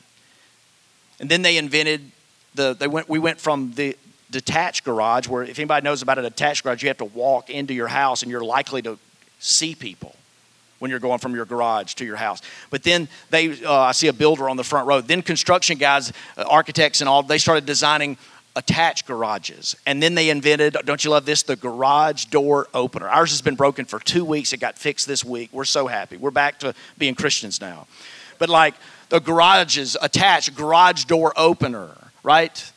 And 1.20 1.28
then 1.28 1.42
they 1.42 1.58
invented 1.58 2.12
the, 2.56 2.74
they 2.74 2.88
went, 2.88 3.10
we 3.10 3.20
went 3.20 3.40
from 3.40 3.74
the 3.74 3.98
detached 4.32 4.84
garage, 4.84 5.28
where 5.28 5.44
if 5.44 5.60
anybody 5.60 5.84
knows 5.84 6.02
about 6.02 6.18
a 6.18 6.22
detached 6.22 6.64
garage, 6.64 6.82
you 6.82 6.90
have 6.90 6.98
to 6.98 7.06
walk 7.06 7.50
into 7.50 7.74
your 7.74 7.88
house 7.88 8.22
and 8.22 8.32
you're 8.32 8.44
likely 8.44 8.82
to 8.82 8.98
see 9.40 9.76
people 9.76 10.16
when 10.80 10.92
you're 10.92 11.00
going 11.00 11.20
from 11.20 11.34
your 11.34 11.46
garage 11.46 11.94
to 11.96 12.06
your 12.06 12.18
house. 12.18 12.42
But 12.70 12.84
then 12.84 13.08
they, 13.30 13.64
uh, 13.64 13.74
I 13.74 13.92
see 13.94 14.08
a 14.08 14.14
builder 14.14 14.50
on 14.50 14.58
the 14.58 14.64
front 14.64 14.88
row. 14.88 15.02
Then 15.02 15.22
construction 15.22 15.78
guys, 15.78 16.12
uh, 16.38 16.44
architects 16.50 17.02
and 17.02 17.10
all, 17.10 17.24
they 17.24 17.38
started 17.38 17.66
designing 17.66 18.18
attached 18.58 19.06
garages. 19.06 19.76
And 19.86 20.02
then 20.02 20.16
they 20.16 20.30
invented, 20.30 20.78
don't 20.86 21.04
you 21.04 21.12
love 21.12 21.26
this, 21.26 21.44
the 21.44 21.56
garage 21.56 22.26
door 22.26 22.68
opener. 22.74 23.08
Ours 23.08 23.32
has 23.32 23.42
been 23.42 23.56
broken 23.56 23.86
for 23.86 24.00
two 24.00 24.26
weeks. 24.26 24.54
It 24.54 24.58
got 24.58 24.78
fixed 24.78 25.08
this 25.08 25.24
week. 25.24 25.50
We're 25.52 25.66
so 25.66 25.88
happy. 25.88 26.18
We're 26.18 26.32
back 26.32 26.60
to 26.60 26.74
being 26.98 27.16
Christians 27.16 27.60
now. 27.60 27.88
But 28.38 28.50
like 28.50 28.76
the 29.10 29.20
garages 29.20 29.98
attached, 30.02 30.56
garage 30.56 31.06
door 31.06 31.34
opener 31.36 32.05
right? 32.26 32.72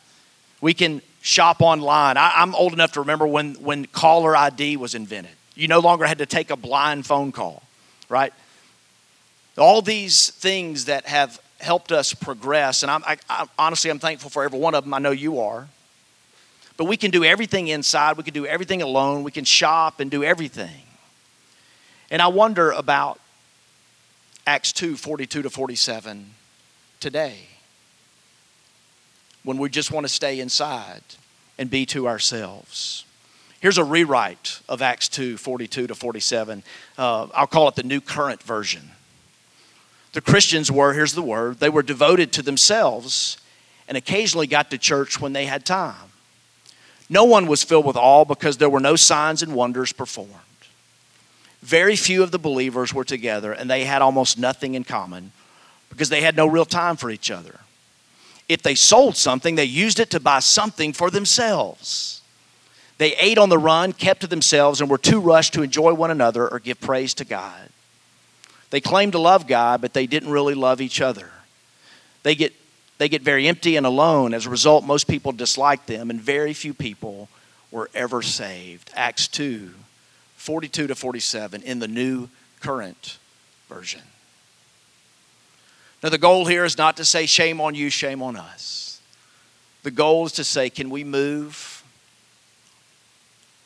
We 0.61 0.75
can 0.75 1.00
shop 1.23 1.62
online. 1.62 2.17
I, 2.19 2.43
am 2.43 2.55
old 2.55 2.75
enough 2.75 2.93
to 2.93 3.00
remember 3.00 3.26
when, 3.26 3.55
when 3.55 3.87
caller 3.87 4.37
ID 4.37 4.76
was 4.76 4.95
invented. 4.95 5.33
You 5.57 5.67
no 5.67 5.81
longer 5.81 6.05
had 6.05 6.19
to 6.19 6.26
take 6.26 6.50
a 6.50 6.57
blind 6.57 7.07
phone 7.07 7.33
call, 7.33 7.62
right? 8.09 8.33
All 9.57 9.81
these 9.83 10.31
things 10.31 10.85
that 10.85 11.07
have 11.07 11.40
helped 11.61 11.90
us 11.90 12.12
progress, 12.12 12.83
and 12.83 12.90
I'm, 12.93 13.02
I, 13.05 13.17
I, 13.28 13.47
honestly, 13.59 13.90
I'm 13.90 13.99
thankful 13.99 14.31
for 14.31 14.45
every 14.45 14.59
one 14.59 14.75
of 14.75 14.85
them. 14.85 14.95
I 14.95 14.99
know 14.99 15.11
you 15.11 15.40
are. 15.40 15.67
But 16.76 16.85
we 16.85 16.97
can 16.97 17.11
do 17.11 17.25
everything 17.25 17.69
inside. 17.69 18.17
We 18.19 18.23
can 18.23 18.35
do 18.35 18.47
everything 18.47 18.83
alone. 18.83 19.25
We 19.25 19.33
can 19.33 19.45
shop 19.45 19.99
and 19.99 20.11
do 20.11 20.23
everything. 20.23 20.83
And 22.11 22.23
I 22.23 22.28
wonder 22.28 22.71
about 22.71 23.19
Acts 24.47 24.73
2 24.75 24.97
42 24.97 25.43
to 25.43 25.50
47 25.50 26.35
today 27.00 27.49
when 29.49 29.57
we 29.57 29.71
just 29.71 29.90
want 29.90 30.05
to 30.05 30.12
stay 30.12 30.40
inside 30.40 31.00
and 31.57 31.71
be 31.71 31.87
to 31.87 32.07
ourselves. 32.07 33.07
Here's 33.61 33.78
a 33.78 33.83
rewrite 33.83 34.61
of 34.69 34.83
Acts 34.83 35.09
2 35.09 35.38
42 35.38 35.87
to 35.87 35.95
47. 35.95 36.62
Uh, 36.99 37.28
I'll 37.33 37.47
call 37.47 37.67
it 37.69 37.75
the 37.75 37.83
New 37.83 38.02
Current 38.02 38.43
Version. 38.43 38.90
The 40.12 40.21
Christians 40.21 40.71
were, 40.71 40.93
here's 40.93 41.14
the 41.14 41.23
word, 41.23 41.61
they 41.61 41.71
were 41.71 41.83
devoted 41.83 42.31
to 42.33 42.43
themselves 42.43 43.38
and 43.88 43.97
occasionally 43.97 44.47
got 44.47 44.71
to 44.71 44.76
church 44.76 45.19
when 45.19 45.33
they 45.33 45.47
had 45.47 45.64
time. 45.64 46.12
No 47.09 47.25
one 47.25 47.47
was 47.47 47.64
filled 47.64 47.87
with 47.87 47.97
awe 47.97 48.26
because 48.26 48.59
there 48.59 48.69
were 48.69 48.81
no 48.81 48.97
signs 48.97 49.43
and 49.43 49.55
wonders 49.55 49.95
performed. 49.95 50.35
Very 51.62 51.97
few 51.97 52.23
of 52.23 52.33
the 52.33 52.38
believers 52.38 52.93
were 52.93 53.02
together 53.02 53.52
and 53.52 53.71
they 53.71 53.87
had 53.87 54.02
almost 54.02 54.38
nothing 54.38 54.75
in 54.75 54.85
common 54.85 55.33
because 55.88 56.11
they 56.11 56.21
had 56.21 56.37
no 56.37 56.47
real 56.47 56.67
time 56.67 56.99
for 56.99 57.09
each 57.09 57.31
other. 57.31 57.61
If 58.49 58.62
they 58.62 58.75
sold 58.75 59.17
something, 59.17 59.55
they 59.55 59.64
used 59.64 60.00
it 60.00 60.11
to 60.11 60.21
buy 60.21 60.38
something 60.38 60.93
for 60.93 61.11
themselves. 61.11 62.23
They 62.97 63.14
ate 63.17 63.38
on 63.38 63.49
the 63.49 63.59
run, 63.59 63.93
kept 63.93 64.23
to 64.23 64.26
themselves, 64.26 64.81
and 64.81 64.90
were 64.90 64.99
too 64.99 65.21
rushed 65.21 65.55
to 65.55 65.62
enjoy 65.62 65.95
one 65.95 66.11
another 66.11 66.49
or 66.49 66.59
give 66.59 66.81
praise 66.81 67.14
to 67.14 67.25
God. 67.25 67.69
They 68.71 68.81
claimed 68.81 69.12
to 69.12 69.19
love 69.19 69.47
God, 69.47 69.81
but 69.81 69.95
they 69.95 70.07
didn't 70.07 70.31
really 70.31 70.55
love 70.55 70.81
each 70.81 71.00
other. 71.00 71.31
They 72.23 72.35
get, 72.35 72.52
they 72.99 73.09
get 73.09 73.23
very 73.23 73.47
empty 73.47 73.76
and 73.76 73.87
alone. 73.87 74.35
As 74.35 74.47
a 74.47 74.50
result, 74.50 74.85
most 74.85 75.07
people 75.07 75.33
dislike 75.33 75.87
them, 75.87 76.11
and 76.11 76.21
very 76.21 76.52
few 76.52 76.75
people 76.75 77.28
were 77.71 77.90
ever 77.95 78.23
saved. 78.23 78.90
Acts 78.95 79.28
2 79.28 79.71
42 80.37 80.87
to 80.87 80.95
47 80.95 81.62
in 81.62 81.81
the 81.81 81.88
New 81.88 82.28
Current 82.61 83.19
Version. 83.69 84.02
Now, 86.02 86.11
the 86.11 86.19
goal 86.19 86.47
here 86.47 86.64
is 86.64 86.78
not 86.78 86.97
to 86.99 87.05
say, 87.05 87.26
shame 87.26 87.61
on 87.61 87.75
you, 87.75 87.90
shame 87.90 88.23
on 88.23 88.37
us. 88.37 89.00
The 89.83 89.90
goal 89.90 90.26
is 90.26 90.33
to 90.33 90.45
say, 90.45 90.71
can 90.71 90.90
we 90.90 91.02
move 91.02 91.83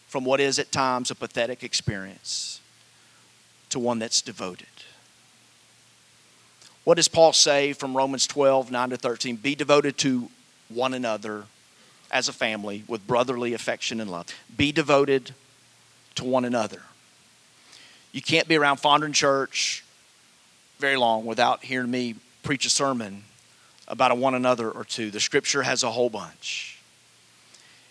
from 0.09 0.25
what 0.25 0.41
is 0.41 0.59
at 0.59 0.73
times 0.73 1.11
a 1.11 1.15
pathetic 1.15 1.63
experience 1.63 2.61
to 3.71 3.79
one 3.79 3.99
that's 3.99 4.23
devoted? 4.23 4.67
What 6.85 6.97
does 6.97 7.09
Paul 7.09 7.33
say 7.33 7.73
from 7.73 7.97
Romans 7.97 8.27
12, 8.27 8.71
9 8.71 8.91
to 8.91 8.97
13? 8.97 9.37
Be 9.37 9.55
devoted 9.55 9.99
to 9.99 10.31
one 10.69 10.95
another 10.95 11.45
as 12.11 12.29
a 12.29 12.33
family 12.33 12.85
with 12.89 13.07
brotherly 13.07 13.55
affection 13.55 14.01
and 14.01 14.11
love. 14.11 14.27
Be 14.55 14.73
devoted 14.73 15.35
to 16.17 16.25
one 16.25 16.45
another. 16.45 16.83
You 18.11 18.21
can't 18.21 18.49
be 18.49 18.57
around 18.57 18.79
Fondren 18.79 19.15
Church 19.15 19.85
very 20.83 20.97
long 20.97 21.25
without 21.25 21.63
hearing 21.63 21.91
me 21.91 22.17
preach 22.43 22.67
a 22.67 22.71
sermon 22.71 23.23
about 23.87 24.11
a 24.11 24.17
one 24.17 24.35
another 24.35 24.69
or 24.69 24.85
two. 24.85 25.13
The 25.13 25.21
scripture 25.21 25.63
has 25.63 25.85
a 25.85 25.91
whole 25.93 26.11
bunch. 26.11 26.81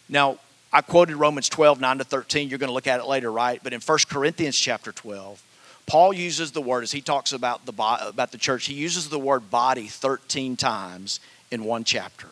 Now, 0.09 0.39
I 0.73 0.81
quoted 0.81 1.15
Romans 1.15 1.47
12, 1.47 1.79
9 1.79 1.97
to 1.99 2.03
13. 2.03 2.49
You're 2.49 2.59
going 2.59 2.67
to 2.67 2.73
look 2.73 2.87
at 2.87 2.99
it 2.99 3.05
later, 3.05 3.31
right? 3.31 3.61
But 3.63 3.71
in 3.71 3.79
1 3.79 3.97
Corinthians 4.09 4.57
chapter 4.59 4.91
12, 4.91 5.41
Paul 5.85 6.11
uses 6.11 6.51
the 6.51 6.61
word, 6.61 6.83
as 6.83 6.91
he 6.91 6.99
talks 6.99 7.31
about 7.31 7.65
the, 7.65 7.73
about 8.07 8.33
the 8.33 8.37
church, 8.37 8.65
he 8.65 8.73
uses 8.73 9.07
the 9.07 9.17
word 9.17 9.49
body 9.49 9.87
13 9.87 10.57
times 10.57 11.21
in 11.49 11.63
one 11.63 11.85
chapter. 11.85 12.27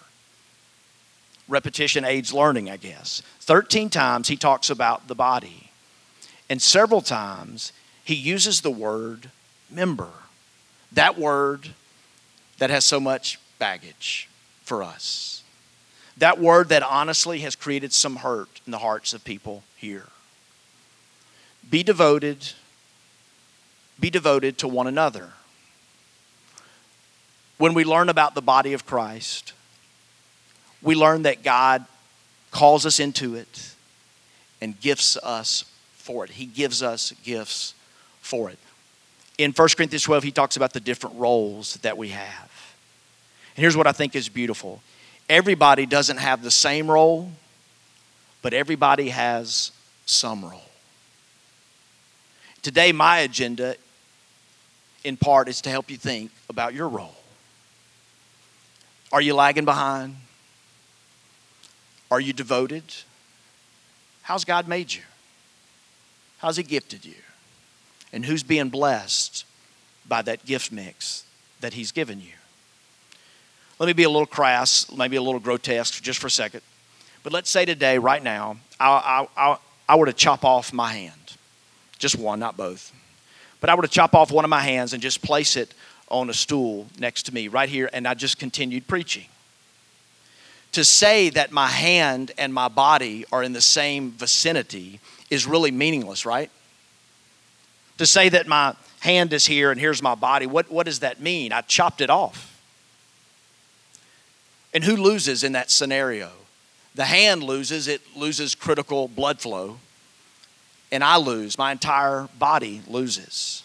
Repetition 1.48 2.04
aids 2.04 2.34
learning, 2.34 2.70
I 2.70 2.76
guess. 2.76 3.22
13 3.40 3.90
times 3.90 4.28
he 4.28 4.36
talks 4.36 4.70
about 4.70 5.08
the 5.08 5.16
body. 5.16 5.72
And 6.50 6.62
several 6.62 7.02
times 7.02 7.72
he 8.04 8.16
uses 8.16 8.60
the 8.60 8.72
word 8.72 9.32
member. 9.72 10.10
That 10.92 11.18
word 11.18 11.70
that 12.58 12.70
has 12.70 12.86
so 12.86 13.00
much 13.00 13.40
baggage 13.58 14.30
for 14.64 14.84
us. 14.84 15.44
That 16.18 16.40
word 16.40 16.70
that 16.70 16.84
honestly 16.84 17.40
has 17.40 17.56
created 17.56 17.94
some 17.94 18.18
hurt 18.18 18.62
in 18.66 18.72
the 18.72 18.80
hearts 18.80 19.14
of 19.14 19.24
people 19.24 19.64
here. 19.78 20.08
Be 21.70 21.84
devoted, 21.84 22.54
be 24.00 24.10
devoted 24.10 24.58
to 24.58 24.68
one 24.68 24.88
another. 24.88 25.34
When 27.58 27.74
we 27.74 27.84
learn 27.84 28.10
about 28.10 28.36
the 28.36 28.42
body 28.42 28.74
of 28.74 28.86
Christ, 28.86 29.54
we 30.82 30.96
learn 30.96 31.24
that 31.24 31.44
God 31.44 31.86
calls 32.52 32.86
us 32.86 33.00
into 33.00 33.36
it, 33.36 33.74
and 34.62 34.80
gifts 34.80 35.18
us 35.18 35.66
for 35.94 36.26
it. 36.26 36.32
He 36.32 36.46
gives 36.46 36.82
us 36.82 37.14
gifts 37.24 37.74
for 38.22 38.50
it. 38.50 38.58
In 39.40 39.54
1 39.54 39.70
Corinthians 39.78 40.04
12, 40.04 40.24
he 40.24 40.32
talks 40.32 40.58
about 40.58 40.74
the 40.74 40.82
different 40.82 41.16
roles 41.16 41.76
that 41.76 41.98
we 41.98 42.10
have. 42.10 42.76
And 43.56 43.62
here's 43.62 43.78
what 43.78 43.88
I 43.88 43.94
think 43.94 44.14
is 44.14 44.28
beautiful 44.28 44.84
everybody 45.30 45.86
doesn't 45.86 46.18
have 46.18 46.44
the 46.44 46.52
same 46.52 46.92
role, 46.92 47.32
but 48.42 48.54
everybody 48.54 49.10
has 49.10 49.72
some 50.06 50.44
role. 50.44 50.70
Today, 52.62 52.92
my 52.92 53.20
agenda, 53.20 53.76
in 55.06 55.16
part, 55.16 55.48
is 55.48 55.62
to 55.62 55.70
help 55.70 55.90
you 55.90 55.96
think 55.96 56.32
about 56.50 56.74
your 56.74 56.90
role. 56.90 57.16
Are 59.10 59.22
you 59.22 59.34
lagging 59.36 59.66
behind? 59.66 60.18
Are 62.12 62.20
you 62.20 62.34
devoted? 62.34 62.84
How's 64.22 64.44
God 64.44 64.68
made 64.68 64.92
you? 64.92 65.04
How's 66.40 66.58
He 66.58 66.64
gifted 66.64 67.06
you? 67.06 67.16
And 68.12 68.26
who's 68.26 68.44
being 68.44 68.70
blessed 68.70 69.46
by 70.08 70.22
that 70.24 70.46
gift 70.46 70.72
mix 70.72 71.24
that 71.62 71.74
He's 71.74 71.92
given 71.92 72.20
you? 72.20 72.34
Let 73.80 73.88
me 73.88 73.94
be 73.94 74.04
a 74.04 74.10
little 74.10 74.26
crass, 74.26 74.92
maybe 74.92 75.16
a 75.16 75.22
little 75.22 75.40
grotesque 75.40 76.02
just 76.02 76.20
for 76.20 76.28
a 76.28 76.32
second. 76.32 76.62
But 77.24 77.34
let's 77.34 77.50
say 77.50 77.66
today, 77.66 77.98
right 77.98 78.22
now, 78.22 78.58
I, 78.80 79.28
I, 79.38 79.52
I, 79.52 79.58
I 79.88 79.96
were 79.96 80.06
to 80.06 80.14
chop 80.14 80.44
off 80.44 80.74
my 80.74 80.92
hand. 80.92 81.14
Just 81.98 82.18
one, 82.18 82.40
not 82.40 82.58
both. 82.58 82.94
But 83.62 83.70
I 83.70 83.76
were 83.76 83.82
to 83.82 83.88
chop 83.88 84.16
off 84.16 84.32
one 84.32 84.46
of 84.46 84.50
my 84.50 84.62
hands 84.62 84.94
and 84.94 85.02
just 85.02 85.22
place 85.22 85.56
it 85.58 85.74
on 86.10 86.30
a 86.30 86.34
stool 86.34 86.88
next 86.98 87.24
to 87.24 87.34
me 87.34 87.48
right 87.48 87.70
here, 87.70 87.90
and 87.94 88.08
I 88.08 88.14
just 88.14 88.40
continued 88.40 88.88
preaching. 88.88 89.26
To 90.74 90.84
say 90.84 91.30
that 91.30 91.52
my 91.52 91.68
hand 91.68 92.32
and 92.38 92.54
my 92.54 92.68
body 92.68 93.26
are 93.32 93.44
in 93.44 93.54
the 93.54 93.62
same 93.62 94.12
vicinity 94.12 95.00
is 95.30 95.46
really 95.48 95.72
meaningless, 95.72 96.26
right? 96.26 96.52
To 98.00 98.06
say 98.06 98.30
that 98.30 98.48
my 98.48 98.76
hand 99.02 99.34
is 99.34 99.46
here 99.46 99.72
and 99.72 99.80
here's 99.80 100.02
my 100.02 100.16
body, 100.16 100.48
what, 100.48 100.72
what 100.72 100.86
does 100.86 101.00
that 101.00 101.20
mean? 101.20 101.52
I 101.52 101.60
chopped 101.60 102.00
it 102.00 102.10
off. 102.10 102.58
And 104.74 104.86
who 104.86 104.96
loses 104.96 105.44
in 105.44 105.52
that 105.52 105.70
scenario? 105.70 106.32
The 106.96 107.04
hand 107.04 107.44
loses, 107.44 107.90
it 107.90 108.02
loses 108.16 108.56
critical 108.56 109.10
blood 109.10 109.42
flow. 109.42 109.80
And 110.94 111.04
I 111.04 111.18
lose, 111.18 111.58
my 111.58 111.74
entire 111.74 112.30
body 112.40 112.82
loses. 112.88 113.64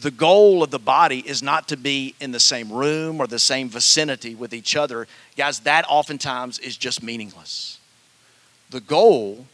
The 0.00 0.10
goal 0.10 0.62
of 0.62 0.70
the 0.70 0.78
body 0.78 1.18
is 1.18 1.42
not 1.42 1.68
to 1.68 1.76
be 1.76 2.14
in 2.20 2.30
the 2.30 2.40
same 2.40 2.72
room 2.72 3.20
or 3.20 3.26
the 3.26 3.38
same 3.38 3.68
vicinity 3.68 4.34
with 4.34 4.54
each 4.54 4.74
other. 4.74 5.06
Guys, 5.36 5.60
that 5.60 5.84
oftentimes 5.86 6.58
is 6.60 6.78
just 6.78 7.02
meaningless. 7.02 7.78
The 8.70 8.80
goal 8.80 9.46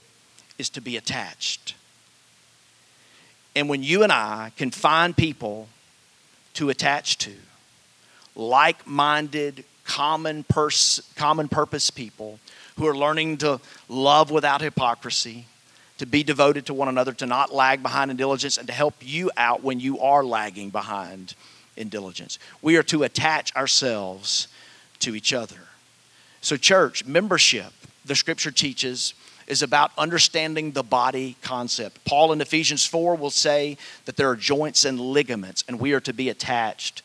is 0.59 0.71
to 0.71 0.81
be 0.81 0.97
attached. 0.97 1.75
And 3.55 3.69
when 3.69 3.83
you 3.83 4.03
and 4.03 4.13
I 4.13 4.53
can 4.57 4.71
find 4.71 5.17
people 5.17 5.69
to 6.55 6.71
attach 6.71 7.19
to, 7.19 7.33
like 8.35 8.87
minded, 8.87 9.65
common, 9.85 10.45
pers- 10.45 11.01
common 11.15 11.49
purpose 11.49 11.91
people 11.91 12.41
who 12.77 12.87
are 12.87 12.97
learning 12.97 13.37
to 13.39 13.61
love 13.89 14.31
without 14.31 14.61
hypocrisy, 14.61 15.47
to 15.99 16.07
be 16.07 16.25
devoted 16.25 16.67
to 16.67 16.75
one 16.75 16.89
another, 16.89 17.13
to 17.13 17.27
not 17.27 17.55
lag 17.55 17.83
behind 17.83 18.11
in 18.11 18.17
diligence, 18.17 18.59
and 18.59 18.67
to 18.67 18.73
help 18.73 18.95
you 19.01 19.31
out 19.37 19.63
when 19.63 19.79
you 19.79 20.01
are 20.01 20.25
lagging 20.25 20.71
behind 20.71 21.35
in 21.77 21.89
diligence. 21.89 22.39
We 22.63 22.77
are 22.77 22.83
to 22.85 23.05
attach 23.05 23.55
ourselves 23.55 24.49
to 25.01 25.15
each 25.15 25.33
other. 25.33 25.61
So, 26.41 26.57
church, 26.57 27.05
membership, 27.05 27.73
the 28.05 28.15
scripture 28.17 28.51
teaches, 28.51 29.15
is 29.47 29.63
about 29.63 29.91
understanding 29.99 30.73
the 30.73 30.83
body 30.83 31.37
concept. 31.43 32.05
Paul 32.05 32.33
in 32.33 32.41
Ephesians 32.41 32.85
4 32.85 33.17
will 33.17 33.31
say 33.31 33.77
that 34.05 34.17
there 34.17 34.31
are 34.31 34.37
joints 34.37 34.85
and 34.85 35.01
ligaments, 35.01 35.65
and 35.69 35.79
we 35.79 35.93
are 35.93 36.01
to 36.01 36.13
be 36.13 36.29
attached 36.29 37.03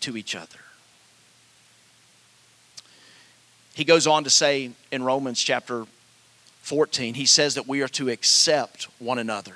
to 0.00 0.16
each 0.16 0.34
other. 0.34 0.58
He 3.74 3.84
goes 3.84 4.06
on 4.06 4.24
to 4.24 4.30
say 4.30 4.70
in 4.90 5.02
Romans 5.02 5.42
chapter 5.42 5.84
14, 6.62 7.14
he 7.14 7.26
says 7.26 7.54
that 7.54 7.68
we 7.68 7.82
are 7.82 7.88
to 7.88 8.08
accept 8.08 8.88
one 8.98 9.18
another. 9.18 9.54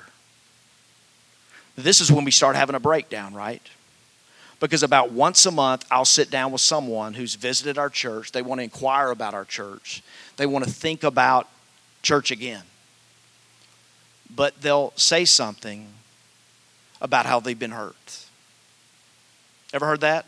This 1.75 2.01
is 2.01 2.11
when 2.11 2.23
we 2.23 2.31
start 2.31 2.55
having 2.55 2.75
a 2.75 2.79
breakdown, 2.79 3.33
right? 3.33 3.61
Because 4.59 4.83
about 4.83 5.11
once 5.11 5.45
a 5.47 5.51
month, 5.51 5.85
I'll 5.89 6.05
sit 6.05 6.29
down 6.29 6.51
with 6.51 6.61
someone 6.61 7.15
who's 7.15 7.33
visited 7.33 7.79
our 7.79 7.89
church. 7.89 8.31
They 8.31 8.43
want 8.43 8.59
to 8.59 8.63
inquire 8.63 9.09
about 9.09 9.33
our 9.33 9.43
church, 9.43 10.03
they 10.37 10.45
want 10.45 10.65
to 10.65 10.71
think 10.71 11.03
about 11.03 11.49
church 12.01 12.31
again. 12.31 12.63
But 14.33 14.61
they'll 14.61 14.93
say 14.95 15.25
something 15.25 15.87
about 17.01 17.25
how 17.25 17.39
they've 17.39 17.57
been 17.57 17.71
hurt. 17.71 18.25
Ever 19.73 19.85
heard 19.85 20.01
that? 20.01 20.27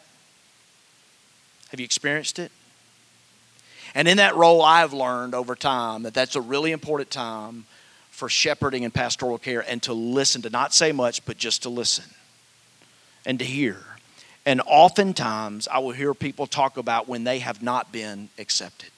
Have 1.69 1.79
you 1.79 1.85
experienced 1.85 2.39
it? 2.39 2.51
And 3.95 4.07
in 4.07 4.17
that 4.17 4.35
role, 4.35 4.61
I've 4.61 4.93
learned 4.93 5.35
over 5.35 5.55
time 5.55 6.03
that 6.03 6.13
that's 6.13 6.35
a 6.35 6.41
really 6.41 6.71
important 6.71 7.11
time 7.11 7.65
for 8.09 8.29
shepherding 8.29 8.83
and 8.85 8.93
pastoral 8.93 9.37
care 9.37 9.63
and 9.67 9.81
to 9.83 9.93
listen, 9.93 10.41
to 10.43 10.49
not 10.49 10.73
say 10.73 10.91
much, 10.91 11.25
but 11.25 11.37
just 11.37 11.63
to 11.63 11.69
listen 11.69 12.05
and 13.25 13.39
to 13.39 13.45
hear. 13.45 13.77
And 14.45 14.61
oftentimes, 14.65 15.67
I 15.67 15.79
will 15.79 15.91
hear 15.91 16.13
people 16.13 16.47
talk 16.47 16.77
about 16.77 17.07
when 17.07 17.23
they 17.23 17.39
have 17.39 17.61
not 17.63 17.91
been 17.91 18.29
accepted. 18.37 18.91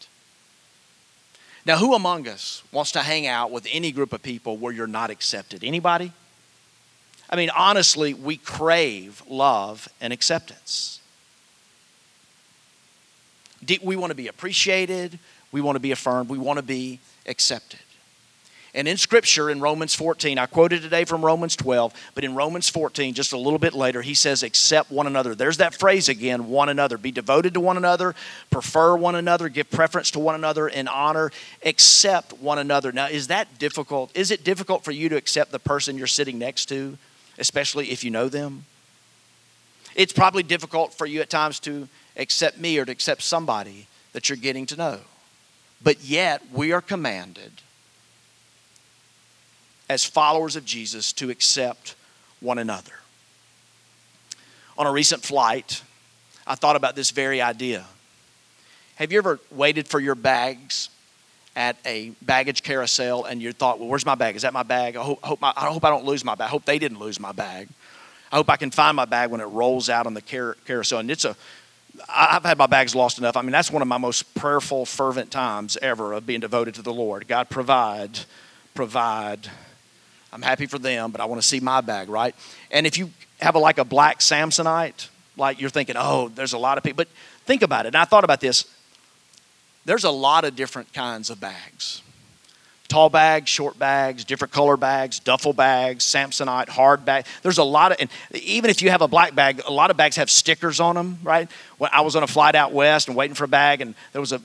Now, 1.66 1.78
who 1.78 1.96
among 1.96 2.28
us 2.28 2.62
wants 2.72 2.92
to 2.92 3.00
hang 3.00 3.26
out 3.26 3.50
with 3.52 3.68
any 3.72 3.92
group 3.92 4.14
of 4.14 4.22
people 4.22 4.56
where 4.58 4.72
you're 4.72 4.86
not 4.86 5.10
accepted? 5.10 5.64
Anybody? 5.64 6.12
I 7.30 7.36
mean, 7.36 7.50
honestly, 7.50 8.14
we 8.14 8.38
crave 8.38 9.24
love 9.28 9.88
and 10.00 10.14
acceptance. 10.14 11.00
We 13.82 13.96
want 13.96 14.12
to 14.12 14.16
be 14.16 14.28
appreciated. 14.28 15.18
We 15.52 15.60
want 15.62 15.76
to 15.76 15.80
be 15.80 15.92
affirmed. 15.92 16.30
We 16.30 16.38
want 16.38 16.58
to 16.58 16.64
be 16.64 17.00
accepted. 17.26 17.80
And 18.76 18.90
in 18.90 18.98
Scripture, 18.98 19.50
in 19.50 19.62
Romans 19.62 19.96
14, 19.96 20.38
I 20.38 20.48
quoted 20.48 20.82
today 20.82 21.06
from 21.06 21.24
Romans 21.24 21.56
12, 21.56 21.94
but 22.14 22.26
in 22.26 22.36
Romans 22.36 22.68
14, 22.68 23.14
just 23.14 23.32
a 23.32 23.38
little 23.38 23.58
bit 23.58 23.74
later, 23.74 24.02
he 24.02 24.14
says, 24.14 24.44
accept 24.44 24.92
one 24.92 25.08
another. 25.08 25.34
There's 25.34 25.58
that 25.58 25.74
phrase 25.74 26.10
again, 26.10 26.50
one 26.50 26.68
another. 26.68 26.98
Be 26.98 27.12
devoted 27.12 27.54
to 27.54 27.62
one 27.62 27.78
another, 27.78 28.16
prefer 28.52 28.98
one 28.98 29.16
another, 29.16 29.48
give 29.48 29.70
preference 29.70 30.12
to 30.12 30.20
one 30.20 30.36
another 30.36 30.68
in 30.68 30.90
honor, 30.90 31.32
accept 31.64 32.34
one 32.34 32.60
another. 32.60 32.92
Now, 32.92 33.08
is 33.08 33.28
that 33.28 33.58
difficult? 33.58 34.12
Is 34.14 34.30
it 34.30 34.44
difficult 34.44 34.84
for 34.84 34.92
you 34.92 35.08
to 35.08 35.16
accept 35.16 35.54
the 35.54 35.60
person 35.60 35.98
you're 35.98 36.06
sitting 36.06 36.38
next 36.38 36.66
to, 36.66 36.98
especially 37.38 37.92
if 37.92 38.04
you 38.04 38.12
know 38.12 38.28
them? 38.28 38.66
It's 39.96 40.12
probably 40.12 40.44
difficult 40.44 40.94
for 40.94 41.06
you 41.06 41.22
at 41.22 41.30
times 41.30 41.62
to 41.62 41.88
accept 42.18 42.60
me 42.60 42.78
or 42.78 42.84
to 42.84 42.92
accept 42.92 43.22
somebody 43.22 43.88
that 44.12 44.28
you're 44.28 44.36
getting 44.36 44.66
to 44.66 44.76
know. 44.76 45.00
But 45.82 46.04
yet, 46.04 46.42
we 46.52 46.74
are 46.74 46.82
commanded 46.82 47.62
as 49.90 50.04
followers 50.04 50.56
of 50.56 50.66
Jesus 50.66 51.14
to 51.14 51.30
accept 51.30 51.96
one 52.40 52.58
another. 52.58 52.94
On 54.78 54.88
a 54.88 54.92
recent 54.92 55.24
flight, 55.24 55.82
I 56.46 56.56
thought 56.56 56.76
about 56.76 56.96
this 56.96 57.12
very 57.12 57.42
idea. 57.42 57.86
Have 58.96 59.12
you 59.12 59.18
ever 59.18 59.40
waited 59.52 59.88
for 59.88 60.00
your 60.00 60.16
bags 60.16 60.90
at 61.56 61.78
a 61.86 62.12
baggage 62.22 62.64
carousel 62.64 63.26
and 63.26 63.42
you 63.42 63.52
thought, 63.52 63.80
well, 63.80 63.88
where's 63.88 64.06
my 64.06 64.16
bag? 64.16 64.36
Is 64.36 64.42
that 64.42 64.54
my 64.54 64.64
bag? 64.64 64.96
I 64.98 65.04
hope, 65.04 65.24
hope 65.24 65.42
my, 65.42 65.54
I 65.56 65.68
hope 65.68 65.86
I 65.86 65.90
don't 65.90 66.06
lose 66.06 66.26
my 66.26 66.36
bag. 66.36 66.48
I 66.48 66.50
hope 66.50 66.66
they 66.66 66.80
didn't 66.80 67.00
lose 67.00 67.20
my 67.20 67.32
bag. 67.32 67.70
I 68.32 68.38
hope 68.38 68.50
I 68.50 68.58
can 68.58 68.72
find 68.72 68.96
my 68.96 69.06
bag 69.06 69.30
when 69.30 69.40
it 69.40 69.46
rolls 69.46 69.90
out 69.90 70.08
on 70.08 70.14
the 70.14 70.22
carousel. 70.22 71.00
And 71.00 71.10
it's 71.10 71.26
a 71.26 71.36
I've 72.10 72.44
had 72.44 72.58
my 72.58 72.68
bags 72.68 72.96
lost 72.96 73.18
enough. 73.18 73.38
I 73.38 73.42
mean, 73.42 73.52
that's 73.52 73.72
one 73.72 73.82
of 73.82 73.88
my 73.88 73.98
most 73.98 74.36
prayerful, 74.36 74.86
fervent 74.86 75.32
times 75.32 75.78
ever 75.82 76.14
of 76.14 76.26
being 76.26 76.40
devoted 76.40 76.76
to 76.76 76.82
the 76.82 76.94
Lord. 76.94 77.28
God, 77.28 77.50
provide, 77.50 78.20
provide. 78.74 79.50
I'm 80.36 80.42
happy 80.42 80.66
for 80.66 80.78
them, 80.78 81.12
but 81.12 81.22
I 81.22 81.26
want 81.26 81.42
to 81.42 81.48
see 81.48 81.62
my 81.62 81.80
bag, 81.80 82.10
right? 82.10 82.36
And 82.70 82.86
if 82.86 82.98
you 82.98 83.10
have 83.40 83.56
a, 83.56 83.60
like 83.60 83.78
a 83.78 83.86
black 83.86 84.20
Samsonite, 84.20 85.08
like 85.38 85.62
you're 85.62 85.70
thinking, 85.70 85.96
oh, 85.98 86.28
there's 86.28 86.52
a 86.52 86.58
lot 86.58 86.78
of 86.78 86.84
people. 86.84 86.98
But 86.98 87.08
think 87.46 87.62
about 87.62 87.86
it. 87.86 87.90
And 87.90 87.96
I 87.96 88.04
thought 88.04 88.26
about 88.26 88.42
this. 88.42 88.66
There's 89.86 90.04
a 90.04 90.12
lot 90.12 90.44
of 90.44 90.58
different 90.58 90.92
kinds 90.92 91.30
of 91.30 91.40
bags 91.40 92.02
tall 92.88 93.10
bags, 93.10 93.50
short 93.50 93.80
bags, 93.80 94.24
different 94.24 94.54
color 94.54 94.78
bags, 94.78 95.20
duffel 95.20 95.54
bags, 95.54 96.06
Samsonite, 96.06 96.70
hard 96.70 97.04
bag. 97.04 97.26
There's 97.42 97.58
a 97.58 97.64
lot 97.64 97.92
of, 97.92 97.98
and 98.00 98.10
even 98.34 98.70
if 98.70 98.82
you 98.82 98.92
have 98.92 99.02
a 99.02 99.08
black 99.08 99.34
bag, 99.34 99.62
a 99.66 99.72
lot 99.72 99.90
of 99.90 99.98
bags 99.98 100.18
have 100.18 100.30
stickers 100.30 100.80
on 100.80 100.96
them, 100.96 101.18
right? 101.24 101.50
When 101.80 101.90
I 101.92 102.02
was 102.02 102.16
on 102.16 102.24
a 102.24 102.28
flight 102.28 102.56
out 102.56 102.74
west 102.74 103.08
and 103.08 103.18
waiting 103.18 103.34
for 103.34 103.46
a 103.46 103.48
bag, 103.48 103.82
and 103.82 103.96
there 104.12 104.22
was 104.22 104.34
a 104.34 104.42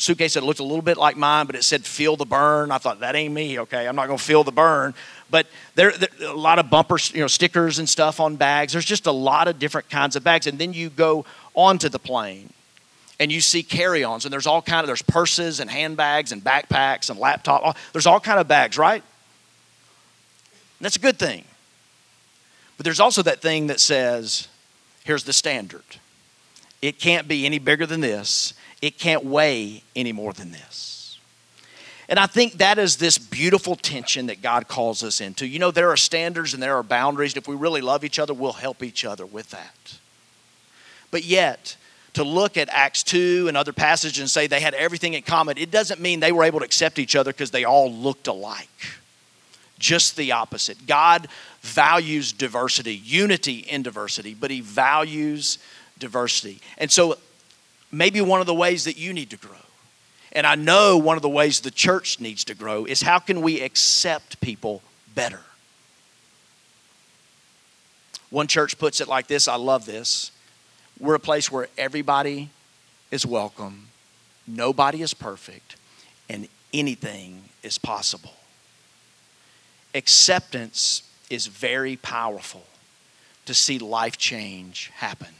suitcase 0.00 0.34
that 0.34 0.42
looked 0.42 0.60
a 0.60 0.64
little 0.64 0.82
bit 0.82 0.96
like 0.96 1.16
mine, 1.16 1.46
but 1.46 1.54
it 1.54 1.64
said 1.64 1.84
"Feel 1.84 2.16
the 2.16 2.24
burn." 2.24 2.70
I 2.70 2.78
thought 2.78 3.00
that 3.00 3.14
ain't 3.14 3.32
me. 3.32 3.58
Okay, 3.60 3.86
I'm 3.86 3.96
not 3.96 4.06
to 4.06 4.18
feel 4.18 4.44
the 4.44 4.52
burn. 4.52 4.94
But 5.30 5.46
there, 5.74 5.92
there 5.92 6.08
a 6.22 6.34
lot 6.34 6.58
of 6.58 6.70
bumper, 6.70 6.96
you 7.12 7.20
know, 7.20 7.26
stickers 7.26 7.78
and 7.78 7.88
stuff 7.88 8.20
on 8.20 8.36
bags. 8.36 8.72
There's 8.72 8.84
just 8.84 9.06
a 9.06 9.12
lot 9.12 9.48
of 9.48 9.58
different 9.58 9.88
kinds 9.88 10.16
of 10.16 10.24
bags, 10.24 10.46
and 10.46 10.58
then 10.58 10.72
you 10.72 10.90
go 10.90 11.24
onto 11.54 11.88
the 11.88 11.98
plane 11.98 12.52
and 13.18 13.30
you 13.30 13.40
see 13.40 13.62
carry-ons. 13.62 14.24
And 14.24 14.32
there's 14.32 14.46
all 14.46 14.62
kind 14.62 14.80
of 14.80 14.86
there's 14.86 15.02
purses 15.02 15.60
and 15.60 15.70
handbags 15.70 16.32
and 16.32 16.42
backpacks 16.42 17.10
and 17.10 17.18
laptop. 17.18 17.76
There's 17.92 18.06
all 18.06 18.20
kind 18.20 18.40
of 18.40 18.48
bags 18.48 18.78
right? 18.78 19.02
And 20.78 20.84
that's 20.84 20.96
a 20.96 21.00
good 21.00 21.18
thing. 21.18 21.44
But 22.76 22.84
there's 22.84 23.00
also 23.00 23.22
that 23.22 23.42
thing 23.42 23.66
that 23.66 23.78
says 23.78 24.48
here's 25.04 25.24
the 25.24 25.34
standard. 25.34 25.84
It 26.80 26.98
can't 26.98 27.28
be 27.28 27.44
any 27.44 27.58
bigger 27.58 27.84
than 27.84 28.00
this. 28.00 28.54
It 28.80 28.98
can't 28.98 29.24
weigh 29.24 29.82
any 29.94 30.12
more 30.12 30.32
than 30.32 30.50
this 30.50 30.99
and 32.10 32.18
i 32.18 32.26
think 32.26 32.54
that 32.54 32.78
is 32.78 32.98
this 32.98 33.16
beautiful 33.16 33.74
tension 33.74 34.26
that 34.26 34.42
god 34.42 34.68
calls 34.68 35.02
us 35.02 35.22
into 35.22 35.46
you 35.46 35.58
know 35.58 35.70
there 35.70 35.88
are 35.88 35.96
standards 35.96 36.52
and 36.52 36.62
there 36.62 36.76
are 36.76 36.82
boundaries 36.82 37.34
if 37.36 37.48
we 37.48 37.56
really 37.56 37.80
love 37.80 38.04
each 38.04 38.18
other 38.18 38.34
we'll 38.34 38.52
help 38.52 38.82
each 38.82 39.06
other 39.06 39.24
with 39.24 39.48
that 39.50 39.98
but 41.10 41.24
yet 41.24 41.76
to 42.14 42.24
look 42.24 42.56
at 42.56 42.68
Acts 42.70 43.02
2 43.04 43.46
and 43.48 43.56
other 43.56 43.72
passages 43.72 44.20
and 44.20 44.30
say 44.30 44.46
they 44.46 44.60
had 44.60 44.74
everything 44.74 45.14
in 45.14 45.22
common, 45.22 45.58
it 45.58 45.70
doesn't 45.70 46.00
mean 46.00 46.20
they 46.20 46.32
were 46.32 46.44
able 46.44 46.58
to 46.60 46.64
accept 46.64 46.98
each 46.98 47.14
other 47.14 47.32
because 47.32 47.50
they 47.50 47.64
all 47.64 47.92
looked 47.92 48.26
alike. 48.26 48.68
Just 49.78 50.16
the 50.16 50.32
opposite. 50.32 50.86
God 50.86 51.28
values 51.62 52.32
diversity, 52.32 52.96
unity 52.96 53.58
in 53.58 53.82
diversity, 53.82 54.34
but 54.34 54.50
He 54.50 54.60
values 54.60 55.58
diversity. 55.98 56.60
And 56.78 56.90
so, 56.90 57.16
maybe 57.90 58.20
one 58.20 58.40
of 58.40 58.46
the 58.46 58.54
ways 58.54 58.84
that 58.84 58.98
you 58.98 59.12
need 59.12 59.30
to 59.30 59.36
grow, 59.36 59.56
and 60.32 60.46
I 60.46 60.54
know 60.54 60.96
one 60.96 61.16
of 61.16 61.22
the 61.22 61.28
ways 61.28 61.60
the 61.60 61.70
church 61.70 62.20
needs 62.20 62.44
to 62.44 62.54
grow, 62.54 62.84
is 62.84 63.02
how 63.02 63.18
can 63.18 63.40
we 63.40 63.60
accept 63.60 64.40
people 64.40 64.82
better? 65.14 65.40
One 68.30 68.46
church 68.46 68.78
puts 68.78 69.00
it 69.00 69.08
like 69.08 69.26
this 69.26 69.48
I 69.48 69.56
love 69.56 69.86
this. 69.86 70.30
We're 70.98 71.16
a 71.16 71.20
place 71.20 71.50
where 71.50 71.68
everybody 71.76 72.50
is 73.10 73.26
welcome, 73.26 73.88
nobody 74.46 75.02
is 75.02 75.14
perfect, 75.14 75.76
and 76.28 76.46
anything 76.72 77.44
is 77.62 77.78
possible. 77.78 78.34
Acceptance 79.94 81.02
is 81.28 81.46
very 81.48 81.96
powerful 81.96 82.64
to 83.46 83.54
see 83.54 83.78
life 83.78 84.16
change 84.16 84.90
happen. 84.94 85.34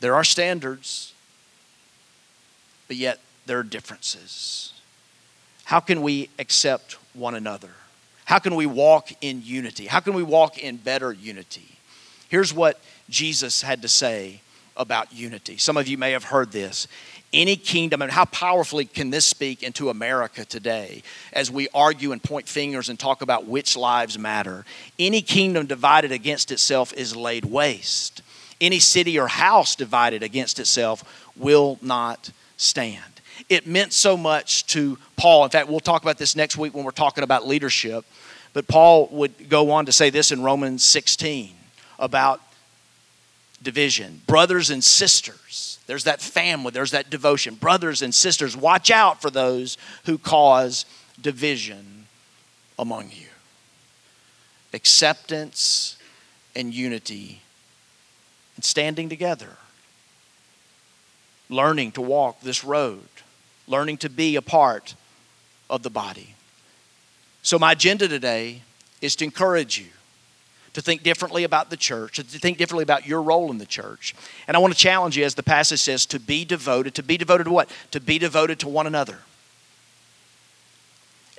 There 0.00 0.14
are 0.14 0.24
standards, 0.24 1.14
but 2.88 2.96
yet 2.96 3.20
there 3.50 3.58
are 3.58 3.64
differences. 3.64 4.72
How 5.64 5.80
can 5.80 6.02
we 6.02 6.30
accept 6.38 6.98
one 7.14 7.34
another? 7.34 7.70
How 8.24 8.38
can 8.38 8.54
we 8.54 8.64
walk 8.64 9.10
in 9.22 9.42
unity? 9.42 9.88
How 9.88 9.98
can 9.98 10.14
we 10.14 10.22
walk 10.22 10.58
in 10.58 10.76
better 10.76 11.12
unity? 11.12 11.66
Here's 12.28 12.54
what 12.54 12.80
Jesus 13.08 13.60
had 13.60 13.82
to 13.82 13.88
say 13.88 14.40
about 14.76 15.12
unity. 15.12 15.56
Some 15.56 15.76
of 15.76 15.88
you 15.88 15.98
may 15.98 16.12
have 16.12 16.22
heard 16.22 16.52
this. 16.52 16.86
Any 17.32 17.56
kingdom, 17.56 18.02
and 18.02 18.12
how 18.12 18.24
powerfully 18.26 18.84
can 18.84 19.10
this 19.10 19.24
speak 19.24 19.64
into 19.64 19.90
America 19.90 20.44
today 20.44 21.02
as 21.32 21.50
we 21.50 21.66
argue 21.74 22.12
and 22.12 22.22
point 22.22 22.46
fingers 22.46 22.88
and 22.88 23.00
talk 23.00 23.20
about 23.20 23.46
which 23.46 23.76
lives 23.76 24.16
matter? 24.16 24.64
Any 24.96 25.22
kingdom 25.22 25.66
divided 25.66 26.12
against 26.12 26.52
itself 26.52 26.92
is 26.92 27.16
laid 27.16 27.46
waste. 27.46 28.22
Any 28.60 28.78
city 28.78 29.18
or 29.18 29.26
house 29.26 29.74
divided 29.74 30.22
against 30.22 30.60
itself 30.60 31.02
will 31.36 31.80
not 31.82 32.30
stand. 32.56 33.19
It 33.50 33.66
meant 33.66 33.92
so 33.92 34.16
much 34.16 34.64
to 34.68 34.96
Paul. 35.16 35.44
In 35.44 35.50
fact, 35.50 35.68
we'll 35.68 35.80
talk 35.80 36.00
about 36.00 36.16
this 36.16 36.34
next 36.34 36.56
week 36.56 36.72
when 36.72 36.84
we're 36.84 36.92
talking 36.92 37.24
about 37.24 37.46
leadership. 37.46 38.06
But 38.52 38.66
Paul 38.66 39.08
would 39.12 39.50
go 39.50 39.72
on 39.72 39.86
to 39.86 39.92
say 39.92 40.08
this 40.08 40.32
in 40.32 40.42
Romans 40.42 40.82
16 40.82 41.52
about 41.98 42.40
division. 43.62 44.22
Brothers 44.26 44.70
and 44.70 44.82
sisters, 44.82 45.78
there's 45.86 46.04
that 46.04 46.22
family, 46.22 46.70
there's 46.70 46.92
that 46.92 47.10
devotion. 47.10 47.56
Brothers 47.56 48.02
and 48.02 48.14
sisters, 48.14 48.56
watch 48.56 48.90
out 48.90 49.20
for 49.20 49.30
those 49.30 49.76
who 50.04 50.16
cause 50.16 50.86
division 51.20 52.06
among 52.78 53.10
you. 53.10 53.26
Acceptance 54.72 55.96
and 56.54 56.72
unity 56.72 57.42
and 58.56 58.64
standing 58.64 59.08
together. 59.08 59.56
Learning 61.48 61.90
to 61.92 62.00
walk 62.00 62.40
this 62.40 62.64
road, 62.64 63.08
learning 63.70 63.96
to 63.98 64.10
be 64.10 64.36
a 64.36 64.42
part 64.42 64.94
of 65.68 65.82
the 65.82 65.90
body. 65.90 66.34
So, 67.42 67.58
my 67.58 67.72
agenda 67.72 68.08
today 68.08 68.62
is 69.00 69.16
to 69.16 69.24
encourage 69.24 69.78
you 69.78 69.86
to 70.72 70.82
think 70.82 71.02
differently 71.02 71.44
about 71.44 71.70
the 71.70 71.76
church, 71.76 72.16
to 72.16 72.22
think 72.22 72.58
differently 72.58 72.82
about 72.82 73.06
your 73.06 73.22
role 73.22 73.50
in 73.50 73.58
the 73.58 73.66
church. 73.66 74.14
And 74.46 74.56
I 74.56 74.60
want 74.60 74.72
to 74.72 74.78
challenge 74.78 75.16
you, 75.16 75.24
as 75.24 75.34
the 75.34 75.42
passage 75.42 75.80
says, 75.80 76.06
to 76.06 76.20
be 76.20 76.44
devoted. 76.44 76.94
To 76.96 77.02
be 77.02 77.16
devoted 77.16 77.44
to 77.44 77.50
what? 77.50 77.70
To 77.92 78.00
be 78.00 78.18
devoted 78.18 78.58
to 78.60 78.68
one 78.68 78.86
another. 78.86 79.18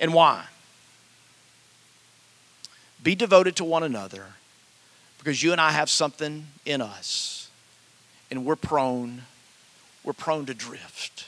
And 0.00 0.12
why? 0.12 0.46
Be 3.02 3.14
devoted 3.14 3.56
to 3.56 3.64
one 3.64 3.82
another 3.82 4.26
because 5.18 5.42
you 5.42 5.52
and 5.52 5.60
I 5.60 5.70
have 5.70 5.88
something 5.88 6.46
in 6.64 6.80
us 6.80 7.48
and 8.30 8.44
we're 8.44 8.56
prone 8.56 9.22
we're 10.04 10.12
prone 10.12 10.46
to 10.46 10.54
drift. 10.54 11.26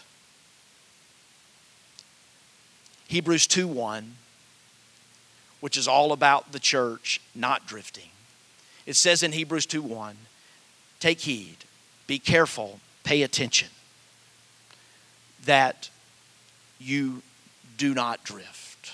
Hebrews 3.08 3.46
2 3.46 3.66
1 3.66 4.14
which 5.64 5.78
is 5.78 5.88
all 5.88 6.12
about 6.12 6.52
the 6.52 6.58
church 6.58 7.22
not 7.34 7.66
drifting. 7.66 8.10
It 8.84 8.96
says 8.96 9.22
in 9.22 9.32
Hebrews 9.32 9.64
2 9.64 9.80
1, 9.80 10.14
take 11.00 11.20
heed, 11.20 11.56
be 12.06 12.18
careful, 12.18 12.80
pay 13.02 13.22
attention 13.22 13.68
that 15.46 15.88
you 16.78 17.22
do 17.78 17.94
not 17.94 18.22
drift. 18.24 18.92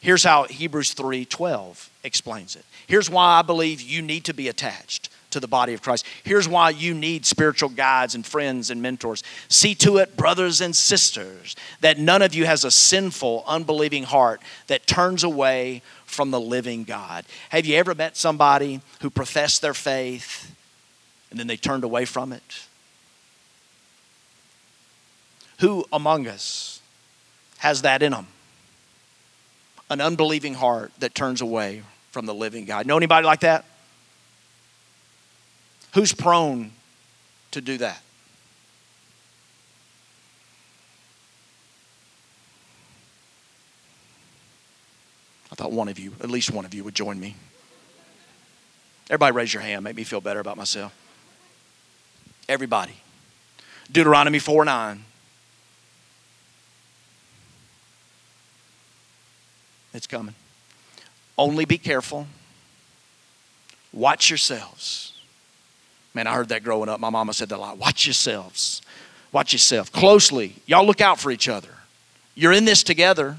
Here's 0.00 0.22
how 0.22 0.44
Hebrews 0.44 0.92
3 0.92 1.24
12 1.24 1.90
explains 2.04 2.54
it. 2.54 2.64
Here's 2.86 3.10
why 3.10 3.40
I 3.40 3.42
believe 3.42 3.80
you 3.80 4.00
need 4.00 4.24
to 4.26 4.32
be 4.32 4.46
attached 4.46 5.08
to 5.34 5.40
the 5.40 5.48
body 5.48 5.74
of 5.74 5.82
Christ. 5.82 6.06
Here's 6.22 6.48
why 6.48 6.70
you 6.70 6.94
need 6.94 7.26
spiritual 7.26 7.68
guides 7.68 8.14
and 8.14 8.24
friends 8.24 8.70
and 8.70 8.80
mentors. 8.80 9.22
See 9.48 9.74
to 9.76 9.98
it, 9.98 10.16
brothers 10.16 10.60
and 10.60 10.74
sisters, 10.74 11.56
that 11.80 11.98
none 11.98 12.22
of 12.22 12.34
you 12.34 12.46
has 12.46 12.64
a 12.64 12.70
sinful, 12.70 13.44
unbelieving 13.46 14.04
heart 14.04 14.40
that 14.68 14.86
turns 14.86 15.24
away 15.24 15.82
from 16.06 16.30
the 16.30 16.40
living 16.40 16.84
God. 16.84 17.24
Have 17.48 17.66
you 17.66 17.74
ever 17.76 17.96
met 17.96 18.16
somebody 18.16 18.80
who 19.00 19.10
professed 19.10 19.60
their 19.60 19.74
faith 19.74 20.54
and 21.30 21.38
then 21.38 21.48
they 21.48 21.56
turned 21.56 21.82
away 21.82 22.04
from 22.04 22.32
it? 22.32 22.66
Who 25.58 25.84
among 25.92 26.28
us 26.28 26.80
has 27.58 27.82
that 27.82 28.02
in 28.04 28.12
them? 28.12 28.28
An 29.90 30.00
unbelieving 30.00 30.54
heart 30.54 30.92
that 31.00 31.12
turns 31.14 31.40
away 31.40 31.82
from 32.12 32.26
the 32.26 32.34
living 32.34 32.66
God. 32.66 32.86
Know 32.86 32.96
anybody 32.96 33.26
like 33.26 33.40
that? 33.40 33.64
Who's 35.94 36.12
prone 36.12 36.72
to 37.52 37.60
do 37.60 37.78
that? 37.78 38.02
I 45.52 45.54
thought 45.54 45.70
one 45.70 45.88
of 45.88 46.00
you, 46.00 46.12
at 46.20 46.30
least 46.30 46.50
one 46.50 46.64
of 46.64 46.74
you, 46.74 46.82
would 46.82 46.96
join 46.96 47.20
me. 47.20 47.36
Everybody 49.08 49.36
raise 49.36 49.54
your 49.54 49.62
hand, 49.62 49.84
make 49.84 49.94
me 49.94 50.02
feel 50.02 50.20
better 50.20 50.40
about 50.40 50.56
myself. 50.56 50.92
Everybody. 52.48 53.00
Deuteronomy 53.92 54.40
4 54.40 54.64
9. 54.64 55.04
It's 59.92 60.08
coming. 60.08 60.34
Only 61.38 61.64
be 61.64 61.78
careful. 61.78 62.26
Watch 63.92 64.28
yourselves 64.28 65.13
Man, 66.14 66.28
I 66.28 66.34
heard 66.34 66.48
that 66.50 66.62
growing 66.62 66.88
up. 66.88 67.00
My 67.00 67.10
mama 67.10 67.34
said 67.34 67.48
that 67.48 67.56
a 67.56 67.60
lot. 67.60 67.76
Watch 67.76 68.06
yourselves. 68.06 68.80
Watch 69.32 69.52
yourself 69.52 69.90
closely. 69.90 70.54
Y'all 70.64 70.86
look 70.86 71.00
out 71.00 71.18
for 71.18 71.32
each 71.32 71.48
other. 71.48 71.70
You're 72.36 72.52
in 72.52 72.64
this 72.64 72.84
together. 72.84 73.36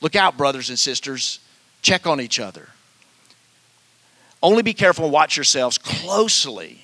Look 0.00 0.16
out, 0.16 0.36
brothers 0.36 0.68
and 0.68 0.78
sisters. 0.78 1.38
Check 1.82 2.06
on 2.06 2.20
each 2.20 2.40
other. 2.40 2.68
Only 4.42 4.62
be 4.62 4.74
careful 4.74 5.04
and 5.04 5.12
watch 5.12 5.36
yourselves 5.36 5.78
closely 5.78 6.80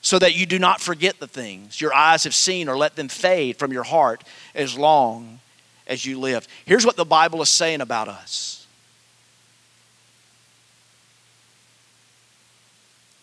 so 0.00 0.18
that 0.18 0.34
you 0.34 0.46
do 0.46 0.58
not 0.58 0.80
forget 0.80 1.18
the 1.20 1.26
things 1.26 1.80
your 1.80 1.92
eyes 1.92 2.24
have 2.24 2.34
seen 2.34 2.68
or 2.68 2.76
let 2.76 2.96
them 2.96 3.08
fade 3.08 3.58
from 3.58 3.72
your 3.72 3.82
heart 3.82 4.24
as 4.54 4.78
long 4.78 5.40
as 5.86 6.06
you 6.06 6.18
live. 6.18 6.46
Here's 6.64 6.86
what 6.86 6.96
the 6.96 7.04
Bible 7.04 7.42
is 7.42 7.48
saying 7.48 7.80
about 7.80 8.08
us 8.08 8.57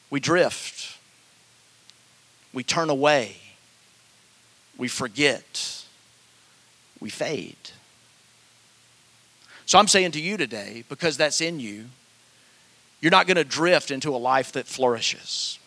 we 0.09 0.19
drift, 0.19 0.97
we 2.53 2.63
turn 2.63 2.89
away, 2.89 3.35
we 4.77 4.87
forget, 4.87 5.83
we 6.99 7.09
fade. 7.09 7.55
So 9.65 9.79
I'm 9.79 9.87
saying 9.87 10.11
to 10.11 10.21
you 10.21 10.37
today, 10.37 10.83
because 10.89 11.17
that's 11.17 11.41
in 11.41 11.59
you, 11.59 11.85
you're 13.01 13.11
not 13.11 13.27
going 13.27 13.37
to 13.37 13.43
drift 13.43 13.91
into 13.91 14.15
a 14.15 14.17
life 14.17 14.51
that 14.53 14.67
flourishes. 14.67 15.59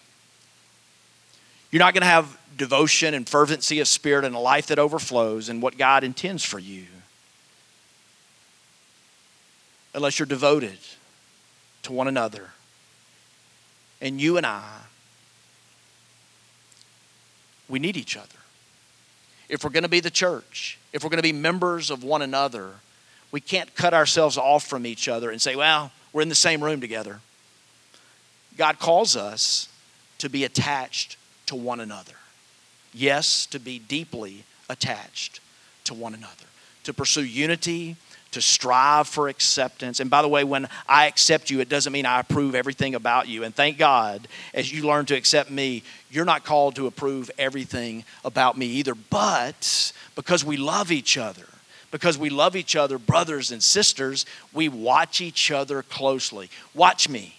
You're 1.70 1.80
not 1.80 1.94
going 1.94 2.02
to 2.02 2.08
have 2.08 2.38
devotion 2.56 3.14
and 3.14 3.28
fervency 3.28 3.80
of 3.80 3.88
spirit 3.88 4.24
and 4.24 4.34
a 4.34 4.38
life 4.38 4.68
that 4.68 4.78
overflows 4.78 5.48
and 5.48 5.62
what 5.62 5.76
God 5.76 6.04
intends 6.04 6.44
for 6.44 6.58
you 6.58 6.84
unless 9.94 10.18
you're 10.18 10.26
devoted 10.26 10.78
to 11.82 11.92
one 11.92 12.08
another. 12.08 12.50
And 14.00 14.20
you 14.20 14.36
and 14.36 14.46
I, 14.46 14.80
we 17.68 17.78
need 17.78 17.96
each 17.96 18.16
other. 18.16 18.26
If 19.48 19.64
we're 19.64 19.70
going 19.70 19.82
to 19.82 19.88
be 19.88 20.00
the 20.00 20.10
church, 20.10 20.78
if 20.92 21.02
we're 21.02 21.10
going 21.10 21.18
to 21.18 21.22
be 21.22 21.32
members 21.32 21.90
of 21.90 22.04
one 22.04 22.22
another, 22.22 22.70
we 23.32 23.40
can't 23.40 23.74
cut 23.74 23.94
ourselves 23.94 24.38
off 24.38 24.66
from 24.66 24.86
each 24.86 25.08
other 25.08 25.30
and 25.30 25.40
say, 25.40 25.56
well, 25.56 25.90
we're 26.12 26.22
in 26.22 26.28
the 26.28 26.34
same 26.34 26.62
room 26.62 26.80
together. 26.80 27.20
God 28.56 28.78
calls 28.78 29.16
us 29.16 29.68
to 30.18 30.28
be 30.28 30.44
attached 30.44 31.16
to 31.46 31.54
one 31.54 31.80
another. 31.80 32.14
Yes, 32.92 33.46
to 33.46 33.58
be 33.58 33.78
deeply 33.78 34.44
attached 34.68 35.40
to 35.84 35.94
one 35.94 36.14
another, 36.14 36.46
to 36.84 36.92
pursue 36.92 37.24
unity, 37.24 37.96
to 38.32 38.42
strive 38.42 39.08
for 39.08 39.28
acceptance. 39.28 40.00
And 40.00 40.10
by 40.10 40.22
the 40.22 40.28
way, 40.28 40.44
when 40.44 40.68
I 40.88 41.06
accept 41.06 41.50
you, 41.50 41.60
it 41.60 41.68
doesn't 41.68 41.92
mean 41.92 42.06
I 42.06 42.20
approve 42.20 42.54
everything 42.54 42.94
about 42.94 43.28
you. 43.28 43.44
And 43.44 43.54
thank 43.54 43.78
God, 43.78 44.28
as 44.52 44.72
you 44.72 44.86
learn 44.86 45.06
to 45.06 45.16
accept 45.16 45.50
me, 45.50 45.82
you're 46.10 46.24
not 46.24 46.44
called 46.44 46.76
to 46.76 46.86
approve 46.86 47.30
everything 47.38 48.04
about 48.24 48.56
me 48.58 48.66
either. 48.66 48.94
But 48.94 49.92
because 50.14 50.44
we 50.44 50.56
love 50.56 50.92
each 50.92 51.16
other, 51.16 51.46
because 51.90 52.18
we 52.18 52.28
love 52.28 52.54
each 52.54 52.76
other, 52.76 52.98
brothers 52.98 53.50
and 53.50 53.62
sisters, 53.62 54.26
we 54.52 54.68
watch 54.68 55.20
each 55.20 55.50
other 55.50 55.82
closely. 55.82 56.50
Watch 56.74 57.08
me, 57.08 57.36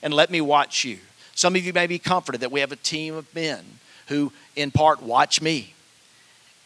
and 0.00 0.14
let 0.14 0.30
me 0.30 0.40
watch 0.40 0.84
you. 0.84 0.98
Some 1.34 1.56
of 1.56 1.64
you 1.64 1.72
may 1.72 1.86
be 1.86 1.98
comforted 1.98 2.40
that 2.42 2.52
we 2.52 2.60
have 2.60 2.72
a 2.72 2.76
team 2.76 3.14
of 3.14 3.32
men 3.34 3.64
who, 4.06 4.32
in 4.54 4.70
part, 4.70 5.02
watch 5.02 5.42
me 5.42 5.74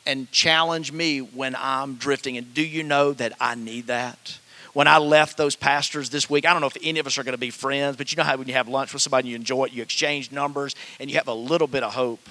and 0.06 0.30
challenge 0.32 0.92
me 0.92 1.20
when 1.20 1.54
I'm 1.58 1.94
drifting. 1.94 2.36
And 2.36 2.52
do 2.54 2.62
you 2.62 2.82
know 2.82 3.12
that 3.12 3.32
I 3.40 3.54
need 3.54 3.86
that? 3.86 4.38
When 4.72 4.88
I 4.88 4.98
left 4.98 5.36
those 5.36 5.54
pastors 5.54 6.08
this 6.08 6.30
week, 6.30 6.46
I 6.46 6.52
don't 6.52 6.62
know 6.62 6.66
if 6.66 6.78
any 6.82 6.98
of 6.98 7.06
us 7.06 7.18
are 7.18 7.24
going 7.24 7.34
to 7.34 7.38
be 7.38 7.50
friends, 7.50 7.96
but 7.96 8.10
you 8.10 8.16
know 8.16 8.22
how 8.22 8.36
when 8.36 8.48
you 8.48 8.54
have 8.54 8.68
lunch 8.68 8.92
with 8.92 9.02
somebody, 9.02 9.28
you 9.28 9.36
enjoy 9.36 9.64
it, 9.64 9.72
you 9.72 9.82
exchange 9.82 10.32
numbers, 10.32 10.74
and 10.98 11.10
you 11.10 11.16
have 11.16 11.28
a 11.28 11.34
little 11.34 11.66
bit 11.66 11.82
of 11.82 11.92
hope 11.92 12.26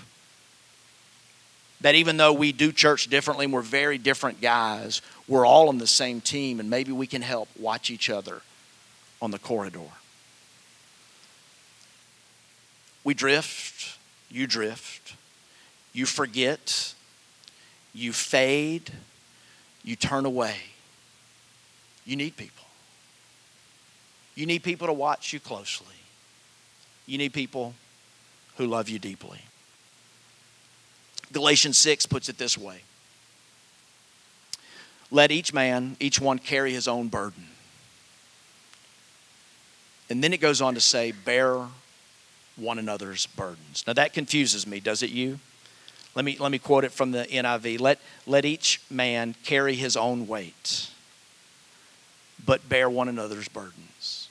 that 1.82 1.96
even 1.96 2.18
though 2.18 2.34
we 2.34 2.52
do 2.52 2.72
church 2.72 3.08
differently 3.08 3.46
and 3.46 3.54
we're 3.54 3.62
very 3.62 3.98
different 3.98 4.40
guys, 4.40 5.02
we're 5.28 5.46
all 5.46 5.70
on 5.70 5.78
the 5.78 5.88
same 5.88 6.22
team, 6.22 6.60
and 6.60 6.70
maybe 6.70 6.92
we 6.92 7.08
can 7.08 7.22
help 7.22 7.50
watch 7.60 7.90
each 7.90 8.10
other 8.10 8.42
on 9.22 9.32
the 9.32 9.40
corridor. 9.40 9.80
We 13.04 13.14
drift, 13.14 13.98
you 14.30 14.46
drift, 14.46 15.16
you 15.94 16.06
forget, 16.06 16.94
you 17.94 18.14
fade, 18.14 18.92
you 19.84 19.96
turn 19.96 20.26
away. 20.26 20.56
You 22.06 22.16
need 22.16 22.36
people. 22.38 22.66
You 24.36 24.46
need 24.46 24.64
people 24.64 24.88
to 24.88 24.94
watch 24.94 25.34
you 25.34 25.40
closely. 25.40 25.88
You 27.06 27.18
need 27.18 27.34
people 27.34 27.74
who 28.58 28.68
love 28.68 28.90
you 28.90 29.00
deeply. 29.00 29.40
Galatians 31.32 31.78
6 31.78 32.06
puts 32.06 32.30
it 32.30 32.38
this 32.38 32.58
way 32.58 32.82
Let 35.10 35.32
each 35.32 35.54
man, 35.54 35.98
each 36.00 36.20
one, 36.20 36.40
carry 36.40 36.74
his 36.74 36.88
own 36.88 37.08
burden. 37.08 37.48
And 40.10 40.22
then 40.22 40.34
it 40.34 40.42
goes 40.42 40.62
on 40.62 40.74
to 40.74 40.82
say, 40.82 41.12
Bear 41.12 41.68
one 42.58 42.80
another's 42.80 43.28
burdens. 43.28 43.84
Now 43.88 43.94
that 43.94 44.14
confuses 44.14 44.68
me, 44.68 44.80
does 44.80 45.04
it 45.04 45.10
you? 45.10 45.40
Let 46.14 46.26
me, 46.26 46.38
let 46.40 46.52
me 46.52 46.60
quote 46.60 46.84
it 46.84 46.92
from 46.92 47.12
the 47.12 47.24
NIV. 47.24 47.80
Let, 47.80 48.00
let 48.26 48.44
each 48.44 48.82
man 48.90 49.36
carry 49.44 49.76
his 49.76 49.96
own 49.96 50.28
weight, 50.28 50.90
but 52.46 52.68
bear 52.68 52.90
one 52.90 53.08
another's 53.08 53.48
burdens. 53.48 54.28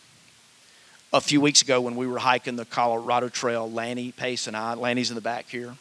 A 1.13 1.21
few 1.21 1.41
weeks 1.41 1.63
ago, 1.63 1.81
when 1.81 1.97
we 1.97 2.07
were 2.07 2.19
hiking 2.19 2.57
the 2.57 2.65
Colorado 2.65 3.29
Trail, 3.29 3.71
Lanny 3.71 4.13
Pace 4.13 4.47
and 4.47 4.57
I, 4.57 4.75
Lanny's 4.75 5.11
in 5.11 5.15
the 5.15 5.21
back 5.21 5.49
here, 5.49 5.75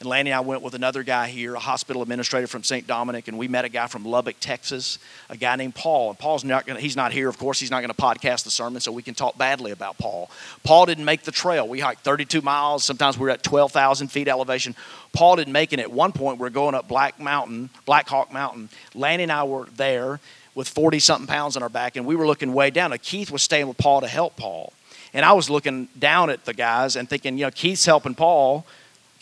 and 0.00 0.08
Lanny 0.08 0.30
and 0.30 0.36
I 0.36 0.40
went 0.40 0.62
with 0.62 0.74
another 0.74 1.02
guy 1.02 1.28
here, 1.28 1.54
a 1.54 1.58
hospital 1.58 2.02
administrator 2.02 2.46
from 2.46 2.64
St. 2.64 2.86
Dominic, 2.86 3.28
and 3.28 3.38
we 3.38 3.46
met 3.46 3.64
a 3.64 3.68
guy 3.68 3.86
from 3.86 4.04
Lubbock, 4.04 4.36
Texas, 4.40 4.98
a 5.30 5.36
guy 5.36 5.54
named 5.56 5.74
Paul. 5.74 6.10
And 6.10 6.18
Paul's 6.18 6.44
not 6.44 6.66
going 6.66 6.80
he's 6.80 6.96
not 6.96 7.12
here, 7.12 7.28
of 7.28 7.38
course, 7.38 7.60
he's 7.60 7.70
not 7.70 7.80
going 7.80 7.90
to 7.90 7.94
podcast 7.94 8.44
the 8.44 8.50
sermon, 8.50 8.80
so 8.80 8.90
we 8.90 9.02
can 9.02 9.14
talk 9.14 9.38
badly 9.38 9.70
about 9.70 9.96
Paul. 9.98 10.30
Paul 10.64 10.86
didn't 10.86 11.04
make 11.04 11.22
the 11.22 11.30
trail. 11.32 11.68
We 11.68 11.80
hiked 11.80 12.02
32 12.02 12.42
miles, 12.42 12.84
sometimes 12.84 13.16
we 13.16 13.24
were 13.24 13.30
at 13.30 13.42
12,000 13.42 14.08
feet 14.08 14.26
elevation. 14.26 14.74
Paul 15.12 15.36
didn't 15.36 15.52
make 15.52 15.72
it. 15.72 15.78
At 15.78 15.92
one 15.92 16.12
point, 16.12 16.38
we 16.38 16.46
are 16.46 16.50
going 16.50 16.74
up 16.74 16.88
Black 16.88 17.20
Mountain, 17.20 17.70
Black 17.86 18.08
Hawk 18.08 18.32
Mountain. 18.32 18.70
Lanny 18.94 19.22
and 19.22 19.32
I 19.32 19.44
were 19.44 19.66
there 19.76 20.18
with 20.56 20.68
40 20.68 20.98
something 20.98 21.26
pounds 21.26 21.56
on 21.56 21.62
our 21.62 21.68
back, 21.68 21.96
and 21.96 22.04
we 22.04 22.16
were 22.16 22.26
looking 22.26 22.52
way 22.52 22.70
down. 22.70 22.90
Now, 22.90 22.96
Keith 23.00 23.30
was 23.30 23.42
staying 23.42 23.68
with 23.68 23.78
Paul 23.78 24.00
to 24.00 24.08
help 24.08 24.36
Paul. 24.36 24.72
And 25.12 25.24
I 25.24 25.32
was 25.32 25.48
looking 25.48 25.88
down 25.96 26.30
at 26.30 26.44
the 26.44 26.52
guys 26.52 26.96
and 26.96 27.08
thinking, 27.08 27.38
you 27.38 27.44
know, 27.44 27.50
Keith's 27.52 27.86
helping 27.86 28.16
Paul 28.16 28.66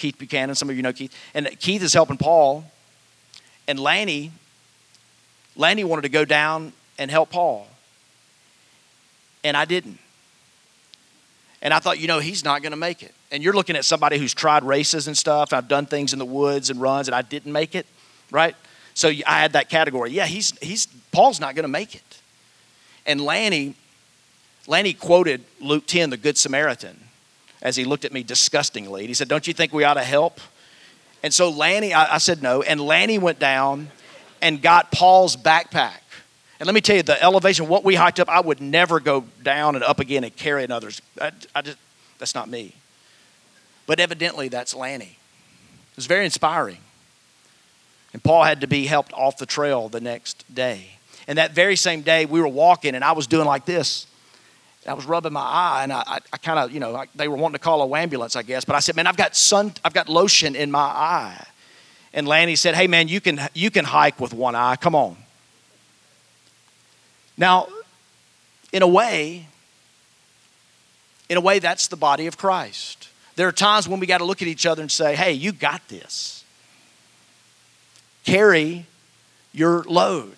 Keith 0.03 0.19
Buchanan. 0.19 0.57
Some 0.57 0.69
of 0.69 0.75
you 0.75 0.83
know 0.83 0.93
Keith. 0.93 1.15
And 1.33 1.49
Keith 1.61 1.81
is 1.81 1.95
helping 1.95 2.17
Paul. 2.17 2.65
And 3.69 3.79
Lanny, 3.79 4.33
Lanny 5.55 5.85
wanted 5.85 6.03
to 6.03 6.09
go 6.09 6.25
down 6.25 6.73
and 6.99 7.09
help 7.09 7.31
Paul. 7.31 7.69
And 9.45 9.57
I 9.57 9.65
didn't. 9.65 10.01
And 11.63 11.73
I 11.73 11.79
thought, 11.79 12.01
you 12.01 12.09
know, 12.09 12.19
he's 12.19 12.45
not 12.45 12.63
going 12.63 12.73
to 12.73 12.77
make 12.77 13.05
it. 13.05 13.15
And 13.31 13.45
you're 13.45 13.53
looking 13.53 13.77
at 13.77 13.85
somebody 13.85 14.19
who's 14.19 14.35
tried 14.35 14.65
races 14.65 15.07
and 15.07 15.17
stuff. 15.17 15.53
I've 15.53 15.69
done 15.69 15.87
things 15.87 16.13
in 16.13 16.19
the 16.19 16.25
woods 16.25 16.69
and 16.69 16.81
runs, 16.81 17.07
and 17.07 17.15
I 17.15 17.23
didn't 17.23 17.53
make 17.53 17.77
it, 17.77 17.87
right? 18.33 18.57
So 18.95 19.09
I 19.09 19.39
had 19.39 19.53
that 19.53 19.69
category. 19.69 20.11
Yeah, 20.11 20.27
he's, 20.27 20.59
he's 20.59 20.87
Paul's 21.13 21.39
not 21.39 21.55
going 21.55 21.63
to 21.63 21.69
make 21.69 21.95
it. 21.95 22.21
And 23.07 23.21
Lanny, 23.21 23.77
Lanny 24.67 24.95
quoted 24.95 25.45
Luke 25.61 25.87
10, 25.87 26.11
the 26.11 26.17
Good 26.17 26.37
Samaritan 26.37 26.99
as 27.63 27.77
he 27.77 27.85
looked 27.85 28.05
at 28.05 28.13
me 28.13 28.23
disgustingly. 28.23 29.07
He 29.07 29.15
said, 29.15 29.29
Don't 29.29 29.47
you 29.47 29.55
think 29.55 29.73
we 29.73 29.85
ought 29.85 29.95
to 29.95 30.05
help? 30.05 30.41
And 31.23 31.33
so 31.33 31.49
Lanny, 31.49 31.95
I, 31.95 32.17
I 32.17 32.19
said 32.19 32.43
no. 32.43 32.63
And 32.63 32.81
Lanny 32.81 33.19
went 33.19 33.39
down 33.39 33.91
and 34.41 34.61
got 34.61 34.91
Paul's 34.91 35.37
backpack. 35.37 36.01
And 36.59 36.67
let 36.67 36.75
me 36.75 36.81
tell 36.81 36.97
you, 36.97 37.03
the 37.03 37.21
elevation, 37.23 37.69
what 37.69 37.85
we 37.85 37.95
hiked 37.95 38.21
up, 38.21 38.29
I 38.29 38.41
would 38.41 38.61
never 38.61 39.01
go 39.01 39.25
down 39.43 39.75
and 39.75 39.83
up 39.85 40.01
again 40.01 40.25
and 40.25 40.35
carry 40.35 40.65
another's. 40.65 41.01
I, 41.21 41.33
I 41.55 41.63
just, 41.63 41.79
that's 42.19 42.35
not 42.35 42.49
me. 42.49 42.75
But 43.87 44.01
evidently, 44.01 44.49
that's 44.49 44.75
Lanny. 44.75 45.17
It 45.91 45.97
was 45.97 46.07
very 46.07 46.25
inspiring. 46.25 46.79
And 48.13 48.23
Paul 48.23 48.45
had 48.45 48.61
to 48.61 48.67
be 48.67 48.87
helped 48.87 49.13
off 49.13 49.39
the 49.39 49.47
trail 49.47 49.89
the 49.89 50.01
next 50.01 50.45
day. 50.53 50.87
And 51.27 51.39
that 51.39 51.53
very 51.53 51.77
same 51.77 52.03
day, 52.03 52.27
we 52.27 52.41
were 52.41 52.49
walking, 52.49 52.95
and 52.95 53.05
I 53.05 53.13
was 53.13 53.27
doing 53.27 53.47
like 53.47 53.65
this. 53.65 54.07
I 54.87 54.95
was 54.95 55.07
rubbing 55.07 55.33
my 55.33 55.41
eye, 55.41 55.81
and 55.85 55.93
I, 55.93 56.03
I, 56.07 56.19
I 56.33 56.37
kind 56.39 56.59
of, 56.59 56.73
you 56.73 56.81
know, 56.81 56.97
I, 56.97 57.07
they 57.15 57.29
were 57.29 57.37
wanting 57.37 57.55
to 57.55 57.59
call 57.61 57.83
a 57.83 57.99
ambulance, 57.99 58.35
I 58.35 58.43
guess. 58.43 58.65
But 58.65 58.75
I 58.75 58.81
said, 58.81 58.97
man, 58.97 59.07
I've 59.07 59.17
got 59.17 59.37
sun, 59.37 59.73
I've 59.85 59.95
got 59.95 60.09
lotion 60.09 60.57
in 60.57 60.71
my 60.71 60.81
eye. 60.81 61.47
And 62.13 62.27
Lanny 62.27 62.57
said, 62.57 62.75
hey, 62.75 62.89
man, 62.89 63.09
you 63.09 63.21
can, 63.21 63.41
you 63.55 63.71
can 63.71 63.85
hike 63.85 64.21
with 64.21 64.35
one 64.35 64.55
eye. 64.55 64.77
Come 64.77 64.95
on. 64.95 65.17
Now, 67.37 67.69
in 68.73 68.83
a 68.83 68.89
way, 68.89 69.47
in 71.29 71.37
a 71.37 71.41
way, 71.41 71.59
that's 71.59 71.87
the 71.87 71.97
body 71.97 72.27
of 72.27 72.37
Christ. 72.37 73.09
There 73.37 73.49
are 73.49 73.53
times 73.53 73.89
when 73.89 74.01
we 74.01 74.07
got 74.07 74.19
to 74.19 74.25
look 74.25 74.43
at 74.43 74.49
each 74.49 74.67
other 74.67 74.83
and 74.83 74.91
say, 74.91 75.15
hey, 75.15 75.33
you 75.33 75.53
got 75.53 75.87
this. 75.89 76.45
Carry 78.25 78.87
your 79.53 79.85
load. 79.85 80.37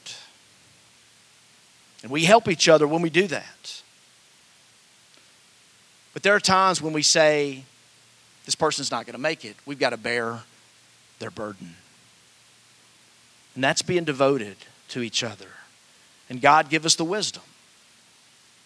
And 2.02 2.12
we 2.12 2.24
help 2.24 2.48
each 2.48 2.68
other 2.68 2.86
when 2.86 3.02
we 3.02 3.10
do 3.10 3.26
that. 3.28 3.82
But 6.14 6.22
there 6.22 6.34
are 6.34 6.40
times 6.40 6.80
when 6.80 6.92
we 6.92 7.02
say, 7.02 7.64
this 8.46 8.54
person's 8.54 8.90
not 8.90 9.04
going 9.04 9.14
to 9.14 9.20
make 9.20 9.44
it. 9.44 9.56
We've 9.66 9.78
got 9.78 9.90
to 9.90 9.96
bear 9.96 10.40
their 11.18 11.30
burden. 11.30 11.74
And 13.54 13.62
that's 13.62 13.82
being 13.82 14.04
devoted 14.04 14.56
to 14.88 15.02
each 15.02 15.22
other. 15.22 15.48
And 16.30 16.40
God 16.40 16.70
give 16.70 16.86
us 16.86 16.94
the 16.94 17.04
wisdom 17.04 17.42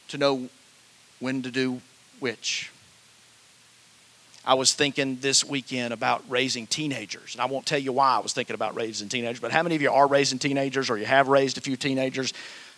to 0.09 0.19
know 0.19 0.49
when 1.21 1.43
to 1.43 1.51
do 1.51 1.81
which. 2.21 2.71
I 4.45 4.55
was 4.55 4.73
thinking 4.73 5.19
this 5.21 5.45
weekend 5.45 5.93
about 5.93 6.25
raising 6.29 6.67
teenagers. 6.67 7.35
And 7.35 7.43
I 7.43 7.47
won't 7.47 7.67
tell 7.67 7.79
you 7.79 7.93
why 7.93 8.13
I 8.13 8.19
was 8.19 8.33
thinking 8.33 8.55
about 8.55 8.75
raising 8.75 9.09
teenagers, 9.09 9.41
but 9.41 9.53
how 9.53 9.63
many 9.63 9.75
of 9.75 9.83
you 9.83 9.93
are 9.93 10.07
raising 10.07 10.39
teenagers 10.39 10.89
or 10.89 10.97
you 10.97 11.05
have 11.05 11.29
raised 11.29 11.59
a 11.59 11.61
few 11.61 11.77
teenagers? 11.77 12.33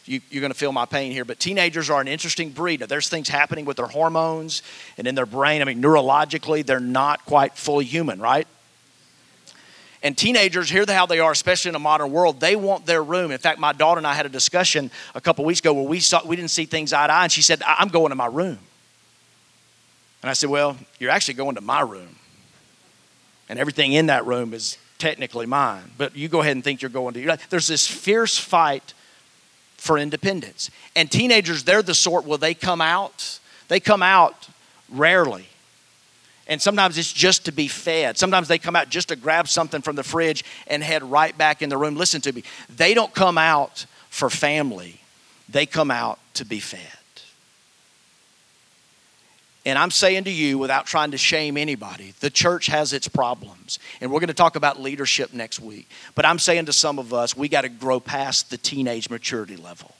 You, 0.06 0.20
are 0.34 0.40
going 0.40 0.52
to 0.52 0.58
feel 0.58 0.72
my 0.72 0.86
pain 0.86 1.12
here, 1.12 1.24
but 1.24 1.38
teenagers 1.38 1.90
are 1.90 2.00
an 2.00 2.08
interesting 2.08 2.50
breed. 2.50 2.80
Now, 2.80 2.86
there's 2.86 3.08
things 3.08 3.28
happening 3.28 3.64
with 3.64 3.76
their 3.76 3.86
hormones 3.86 4.62
and 4.98 5.06
in 5.06 5.14
their 5.14 5.26
brain. 5.26 5.62
I 5.62 5.64
mean, 5.64 5.82
neurologically, 5.82 6.64
they're 6.64 6.80
not 6.80 7.24
quite 7.24 7.56
fully 7.56 7.84
human, 7.84 8.20
right? 8.20 8.46
And 10.02 10.16
teenagers, 10.16 10.70
hear 10.70 10.84
how 10.88 11.06
they 11.06 11.20
are, 11.20 11.30
especially 11.30 11.70
in 11.70 11.74
a 11.74 11.80
modern 11.80 12.10
world. 12.10 12.40
They 12.40 12.56
want 12.56 12.86
their 12.86 13.04
room. 13.04 13.30
In 13.30 13.38
fact, 13.38 13.58
my 13.58 13.72
daughter 13.72 13.98
and 13.98 14.06
I 14.06 14.14
had 14.14 14.24
a 14.24 14.30
discussion 14.30 14.90
a 15.14 15.20
couple 15.20 15.44
weeks 15.44 15.60
ago 15.60 15.74
where 15.74 15.84
we 15.84 16.00
saw 16.00 16.24
we 16.24 16.36
didn't 16.36 16.50
see 16.50 16.64
things 16.64 16.92
eye 16.92 17.06
to 17.06 17.12
eye, 17.12 17.24
and 17.24 17.32
she 17.32 17.42
said, 17.42 17.62
"I'm 17.66 17.88
going 17.88 18.08
to 18.08 18.16
my 18.16 18.26
room." 18.26 18.58
And 20.22 20.30
I 20.30 20.32
said, 20.32 20.48
"Well, 20.48 20.78
you're 20.98 21.10
actually 21.10 21.34
going 21.34 21.56
to 21.56 21.60
my 21.60 21.82
room." 21.82 22.16
and 23.50 23.58
everything 23.58 23.92
in 23.94 24.06
that 24.06 24.24
room 24.26 24.54
is 24.54 24.78
technically 24.96 25.44
mine. 25.44 25.90
But 25.98 26.14
you 26.16 26.28
go 26.28 26.40
ahead 26.40 26.52
and 26.52 26.62
think 26.62 26.80
you're 26.80 26.88
going 26.88 27.14
to. 27.14 27.20
You." 27.20 27.36
There's 27.50 27.66
this 27.66 27.86
fierce 27.86 28.38
fight 28.38 28.94
for 29.80 29.96
independence. 29.98 30.70
And 30.94 31.10
teenagers, 31.10 31.64
they're 31.64 31.82
the 31.82 31.94
sort, 31.94 32.26
will 32.26 32.38
they 32.38 32.52
come 32.52 32.82
out? 32.82 33.40
They 33.68 33.80
come 33.80 34.02
out 34.02 34.48
rarely. 34.90 35.46
And 36.46 36.60
sometimes 36.60 36.98
it's 36.98 37.12
just 37.12 37.46
to 37.46 37.52
be 37.52 37.66
fed. 37.66 38.18
Sometimes 38.18 38.46
they 38.46 38.58
come 38.58 38.76
out 38.76 38.90
just 38.90 39.08
to 39.08 39.16
grab 39.16 39.48
something 39.48 39.80
from 39.80 39.96
the 39.96 40.02
fridge 40.02 40.44
and 40.66 40.82
head 40.82 41.02
right 41.02 41.36
back 41.36 41.62
in 41.62 41.70
the 41.70 41.78
room. 41.78 41.96
Listen 41.96 42.20
to 42.20 42.32
me. 42.32 42.44
They 42.68 42.92
don't 42.92 43.14
come 43.14 43.38
out 43.38 43.86
for 44.10 44.28
family, 44.28 45.00
they 45.48 45.64
come 45.64 45.90
out 45.90 46.18
to 46.34 46.44
be 46.44 46.60
fed. 46.60 46.99
And 49.66 49.78
I'm 49.78 49.90
saying 49.90 50.24
to 50.24 50.30
you, 50.30 50.56
without 50.56 50.86
trying 50.86 51.10
to 51.10 51.18
shame 51.18 51.58
anybody, 51.58 52.14
the 52.20 52.30
church 52.30 52.66
has 52.66 52.92
its 52.92 53.08
problems. 53.08 53.78
And 54.00 54.10
we're 54.10 54.20
going 54.20 54.28
to 54.28 54.34
talk 54.34 54.56
about 54.56 54.80
leadership 54.80 55.34
next 55.34 55.60
week. 55.60 55.88
But 56.14 56.24
I'm 56.24 56.38
saying 56.38 56.66
to 56.66 56.72
some 56.72 56.98
of 56.98 57.12
us, 57.12 57.36
we 57.36 57.48
got 57.48 57.62
to 57.62 57.68
grow 57.68 58.00
past 58.00 58.50
the 58.50 58.56
teenage 58.56 59.10
maturity 59.10 59.56
level 59.56 59.94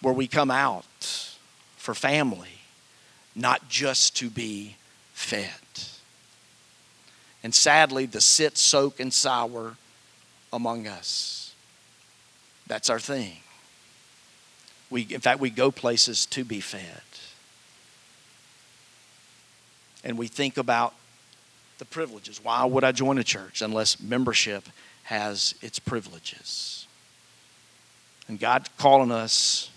where 0.00 0.14
we 0.14 0.26
come 0.26 0.50
out 0.50 1.36
for 1.76 1.94
family, 1.94 2.60
not 3.34 3.68
just 3.68 4.16
to 4.16 4.30
be 4.30 4.76
fed. 5.12 5.50
And 7.42 7.54
sadly, 7.54 8.06
the 8.06 8.20
sit, 8.20 8.56
soak, 8.56 9.00
and 9.00 9.12
sour 9.12 9.76
among 10.52 10.86
us. 10.86 11.54
That's 12.66 12.90
our 12.90 13.00
thing. 13.00 13.38
We, 14.90 15.02
in 15.02 15.20
fact, 15.20 15.40
we 15.40 15.50
go 15.50 15.70
places 15.70 16.26
to 16.26 16.44
be 16.44 16.60
fed. 16.60 17.02
And 20.02 20.18
we 20.18 20.26
think 20.26 20.56
about 20.56 20.94
the 21.78 21.84
privileges. 21.84 22.42
Why 22.42 22.64
would 22.64 22.84
I 22.84 22.92
join 22.92 23.18
a 23.18 23.24
church 23.24 23.62
unless 23.62 24.00
membership 24.00 24.68
has 25.04 25.54
its 25.62 25.78
privileges? 25.78 26.86
And 28.28 28.38
God 28.38 28.68
calling 28.78 29.12
us, 29.12 29.70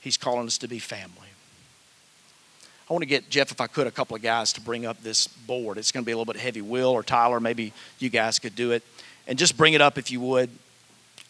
He's 0.00 0.16
calling 0.16 0.46
us 0.46 0.58
to 0.58 0.68
be 0.68 0.78
family. 0.78 1.28
I 2.88 2.92
want 2.92 3.02
to 3.02 3.06
get 3.06 3.28
Jeff, 3.28 3.50
if 3.50 3.60
I 3.60 3.66
could, 3.66 3.86
a 3.86 3.90
couple 3.90 4.16
of 4.16 4.22
guys 4.22 4.54
to 4.54 4.60
bring 4.60 4.86
up 4.86 5.02
this 5.02 5.26
board. 5.26 5.76
It's 5.76 5.92
going 5.92 6.04
to 6.04 6.06
be 6.06 6.12
a 6.12 6.16
little 6.16 6.32
bit 6.32 6.40
heavy. 6.40 6.62
Will 6.62 6.90
or 6.90 7.02
Tyler, 7.02 7.38
maybe 7.38 7.74
you 7.98 8.08
guys 8.08 8.38
could 8.38 8.54
do 8.54 8.72
it. 8.72 8.82
And 9.26 9.38
just 9.38 9.58
bring 9.58 9.74
it 9.74 9.82
up 9.82 9.98
if 9.98 10.10
you 10.10 10.20
would. 10.20 10.48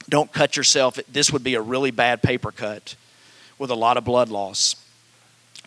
Don't 0.08 0.32
cut 0.32 0.56
yourself. 0.56 0.98
This 1.10 1.32
would 1.32 1.44
be 1.44 1.54
a 1.54 1.60
really 1.60 1.90
bad 1.90 2.22
paper 2.22 2.50
cut 2.50 2.94
with 3.58 3.70
a 3.70 3.74
lot 3.74 3.96
of 3.96 4.04
blood 4.04 4.28
loss. 4.28 4.76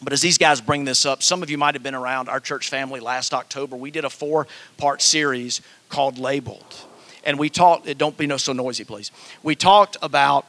But 0.01 0.13
as 0.13 0.21
these 0.21 0.39
guys 0.39 0.61
bring 0.61 0.83
this 0.83 1.05
up, 1.05 1.21
some 1.21 1.43
of 1.43 1.49
you 1.51 1.59
might 1.59 1.75
have 1.75 1.83
been 1.83 1.93
around 1.93 2.27
our 2.27 2.39
church 2.39 2.69
family 2.69 2.99
last 2.99 3.33
October. 3.33 3.75
We 3.75 3.91
did 3.91 4.03
a 4.03 4.09
four 4.09 4.47
part 4.77 5.01
series 5.01 5.61
called 5.89 6.17
Labeled. 6.17 6.75
And 7.23 7.37
we 7.37 7.49
talked, 7.49 7.87
eh, 7.87 7.93
don't 7.95 8.17
be 8.17 8.25
no 8.25 8.37
so 8.37 8.51
noisy, 8.51 8.83
please. 8.83 9.11
We 9.43 9.55
talked 9.55 9.97
about 10.01 10.45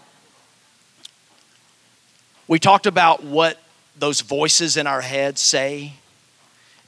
we 2.49 2.59
talked 2.59 2.87
about 2.87 3.23
what 3.23 3.59
those 3.97 4.21
voices 4.21 4.77
in 4.77 4.87
our 4.87 5.01
head 5.01 5.39
say, 5.39 5.95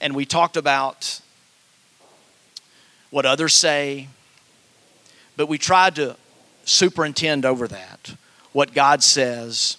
and 0.01 0.15
we 0.15 0.27
talked 0.27 0.57
about 0.57 1.21
what 3.11 3.25
others 3.25 3.55
say, 3.55 4.09
but 5.37 5.47
we 5.47 5.57
tried 5.57 5.95
to 5.97 6.17
superintend 6.65 7.45
over 7.45 7.69
that 7.69 8.15
what 8.53 8.73
God 8.73 9.03
says 9.03 9.77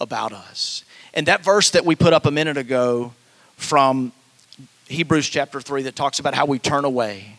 about 0.00 0.32
us. 0.32 0.84
And 1.14 1.26
that 1.26 1.42
verse 1.42 1.70
that 1.70 1.84
we 1.84 1.96
put 1.96 2.12
up 2.12 2.26
a 2.26 2.30
minute 2.30 2.56
ago 2.56 3.14
from 3.56 4.12
Hebrews 4.86 5.28
chapter 5.28 5.60
3 5.60 5.82
that 5.82 5.96
talks 5.96 6.18
about 6.18 6.34
how 6.34 6.46
we 6.46 6.58
turn 6.58 6.84
away, 6.84 7.36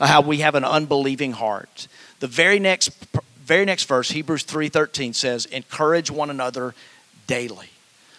uh, 0.00 0.06
how 0.06 0.20
we 0.22 0.38
have 0.38 0.54
an 0.54 0.64
unbelieving 0.64 1.32
heart. 1.32 1.86
The 2.20 2.26
very 2.26 2.58
next 2.58 2.90
very 3.42 3.64
next 3.64 3.84
verse, 3.84 4.10
Hebrews 4.10 4.44
3:13 4.44 5.12
says, 5.12 5.46
"Encourage 5.46 6.10
one 6.10 6.30
another 6.30 6.74
daily, 7.26 7.70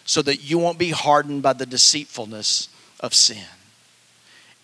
so 0.05 0.21
that 0.21 0.41
you 0.41 0.57
won't 0.57 0.77
be 0.77 0.91
hardened 0.91 1.41
by 1.41 1.53
the 1.53 1.65
deceitfulness 1.65 2.67
of 2.99 3.15
sin." 3.15 3.45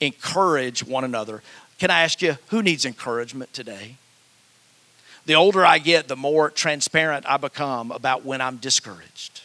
Encourage 0.01 0.83
one 0.83 1.03
another. 1.03 1.41
Can 1.79 1.89
I 1.89 2.03
ask 2.03 2.21
you, 2.21 2.37
who 2.47 2.61
needs 2.61 2.85
encouragement 2.85 3.53
today? 3.53 3.95
The 5.29 5.35
older 5.35 5.63
I 5.63 5.77
get, 5.77 6.07
the 6.07 6.15
more 6.15 6.49
transparent 6.49 7.23
I 7.29 7.37
become 7.37 7.91
about 7.91 8.25
when 8.25 8.41
I'm 8.41 8.57
discouraged. 8.57 9.41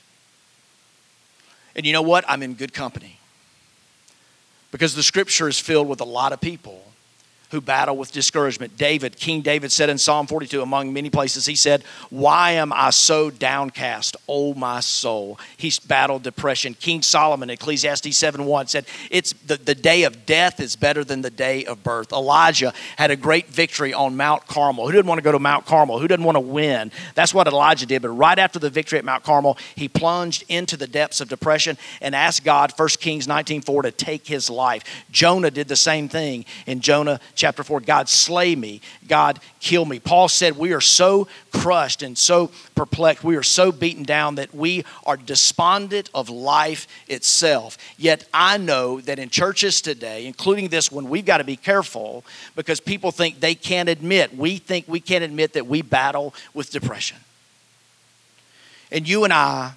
And 1.77 1.85
you 1.85 1.93
know 1.93 2.01
what? 2.01 2.25
I'm 2.27 2.43
in 2.43 2.55
good 2.55 2.73
company. 2.73 3.19
Because 4.73 4.95
the 4.95 5.03
scripture 5.03 5.47
is 5.47 5.59
filled 5.59 5.87
with 5.87 6.01
a 6.01 6.07
lot 6.07 6.33
of 6.33 6.41
people 6.41 6.83
who 7.55 7.61
battle 7.61 7.97
with 7.97 8.11
discouragement. 8.11 8.77
David, 8.77 9.17
King 9.17 9.41
David 9.41 9.71
said 9.71 9.89
in 9.89 9.97
Psalm 9.97 10.27
42, 10.27 10.61
among 10.61 10.93
many 10.93 11.09
places, 11.09 11.47
he 11.47 11.55
said, 11.55 11.85
Why 12.11 12.51
am 12.51 12.73
I 12.73 12.91
so 12.91 13.31
downcast, 13.31 14.17
O 14.29 14.55
my 14.55 14.81
soul? 14.81 15.39
He's 15.57 15.79
battled 15.79 16.25
depression. 16.25 16.75
King 16.75 17.01
Solomon, 17.01 17.49
Ecclesiastes 17.49 18.17
7 18.17 18.45
1, 18.45 18.67
said, 18.67 18.87
It's 19.11 19.33
the, 19.33 19.57
the 19.57 19.75
day 19.75 20.03
of 20.03 20.27
death 20.27 20.59
is 20.59 20.75
better 20.75 21.05
than 21.05 21.23
the 21.23 21.31
day 21.31 21.65
of 21.65 21.85
birth. 21.85 22.13
Elijah 22.13 22.75
had 22.97 23.13
a 23.13 23.17
great 23.17 23.47
victory 23.47 23.95
on 23.95 24.17
Mount 24.17 24.47
Carmel. 24.49 24.87
Who 24.87 24.93
didn't 24.93 25.07
want 25.07 25.19
to 25.19 25.23
go 25.23 25.33
to 25.33 25.39
Mount 25.39 25.65
Carmel? 25.65 26.01
Who 26.01 26.09
didn't 26.09 26.25
want 26.25 26.37
to 26.37 26.41
win? 26.41 26.91
That's 27.15 27.33
what 27.33 27.47
Elijah 27.47 27.87
did. 27.87 28.03
But 28.03 28.11
right 28.11 28.39
after 28.39 28.59
the 28.59 28.71
victory 28.71 28.99
at 28.99 29.05
Mount 29.05 29.23
Carmel, 29.23 29.57
he 29.77 29.89
plunged 29.89 30.45
into 30.49 30.77
the 30.77 30.89
depths 30.89 31.21
of 31.21 31.29
depression 31.29 31.79
and 32.01 32.17
asked 32.17 32.43
God, 32.43 32.73
1 32.77 32.89
Kings 32.99 33.29
19 33.29 33.63
4, 33.63 33.83
to 33.83 33.93
take 33.93 34.27
his 34.27 34.51
life. 34.51 34.83
Jonah 35.13 35.53
did 35.53 35.69
the 35.69 35.77
same 35.77 36.09
thing 36.09 36.45
in 36.67 36.81
Jonah 36.81 37.21
chapter 37.37 37.44
4 37.53 37.81
God, 37.81 38.09
slay 38.09 38.55
me. 38.55 38.81
God, 39.07 39.41
kill 39.61 39.85
me. 39.85 39.99
Paul 39.99 40.29
said, 40.29 40.57
We 40.57 40.73
are 40.73 40.81
so 40.81 41.29
crushed 41.53 42.03
and 42.03 42.17
so 42.17 42.51
perplexed. 42.75 43.25
We 43.25 43.37
are 43.37 43.43
so 43.43 43.73
beaten 43.73 44.03
down 44.03 44.37
that 44.37 44.55
we 44.55 44.85
are 45.05 45.17
despondent 45.17 46.11
of 46.15 46.29
life 46.29 46.87
itself. 47.09 47.77
Yet 47.99 48.27
I 48.33 48.59
know 48.59 49.01
that 49.03 49.19
in 49.19 49.31
churches 49.31 49.81
today, 49.81 50.27
including 50.27 50.69
this 50.69 50.91
one, 50.91 51.09
we've 51.09 51.27
got 51.27 51.39
to 51.39 51.45
be 51.45 51.57
careful 51.57 52.25
because 52.57 52.81
people 52.81 53.11
think 53.11 53.41
they 53.41 53.55
can't 53.55 53.89
admit, 53.89 54.37
we 54.37 54.57
think 54.57 54.87
we 54.89 55.01
can't 55.01 55.25
admit 55.25 55.53
that 55.55 55.67
we 55.67 55.83
battle 55.83 56.35
with 56.55 56.71
depression. 56.71 57.19
And 58.91 59.09
you 59.09 59.25
and 59.25 59.33
I 59.33 59.73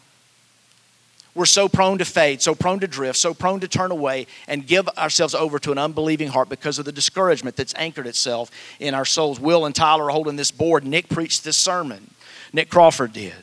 we're 1.38 1.46
so 1.46 1.70
prone 1.70 2.00
to 2.00 2.06
fade, 2.06 2.42
so 2.42 2.56
prone 2.56 2.80
to 2.80 2.88
drift, 2.88 3.20
so 3.20 3.32
prone 3.32 3.60
to 3.60 3.68
turn 3.68 3.92
away 3.92 4.26
and 4.48 4.66
give 4.66 4.90
ourselves 4.98 5.36
over 5.36 5.60
to 5.60 5.72
an 5.72 5.78
unbelieving 5.78 6.30
heart 6.30 6.50
because 6.50 6.80
of 6.80 6.86
the 6.86 6.92
discouragement 6.92 7.56
that's 7.56 7.76
anchored 7.78 8.08
itself 8.08 8.50
in 8.80 8.96
our 8.96 9.06
souls. 9.06 9.40
Will 9.40 9.66
and 9.66 9.76
Tyler 9.76 10.06
are 10.06 10.10
holding 10.10 10.36
this 10.36 10.50
board. 10.50 10.84
Nick 10.84 11.10
preached 11.10 11.44
this 11.44 11.56
sermon. 11.56 12.10
Nick 12.54 12.72
Crawford 12.72 13.14
did. 13.14 13.36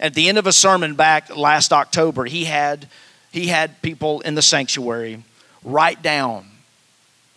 At 0.00 0.14
the 0.14 0.28
end 0.28 0.36
of 0.36 0.48
a 0.48 0.52
sermon 0.52 0.96
back 0.96 1.34
last 1.34 1.72
October, 1.72 2.24
he 2.24 2.44
had, 2.44 2.88
he 3.30 3.46
had 3.46 3.80
people 3.82 4.20
in 4.22 4.34
the 4.34 4.42
sanctuary 4.42 5.22
write 5.62 6.02
down 6.02 6.44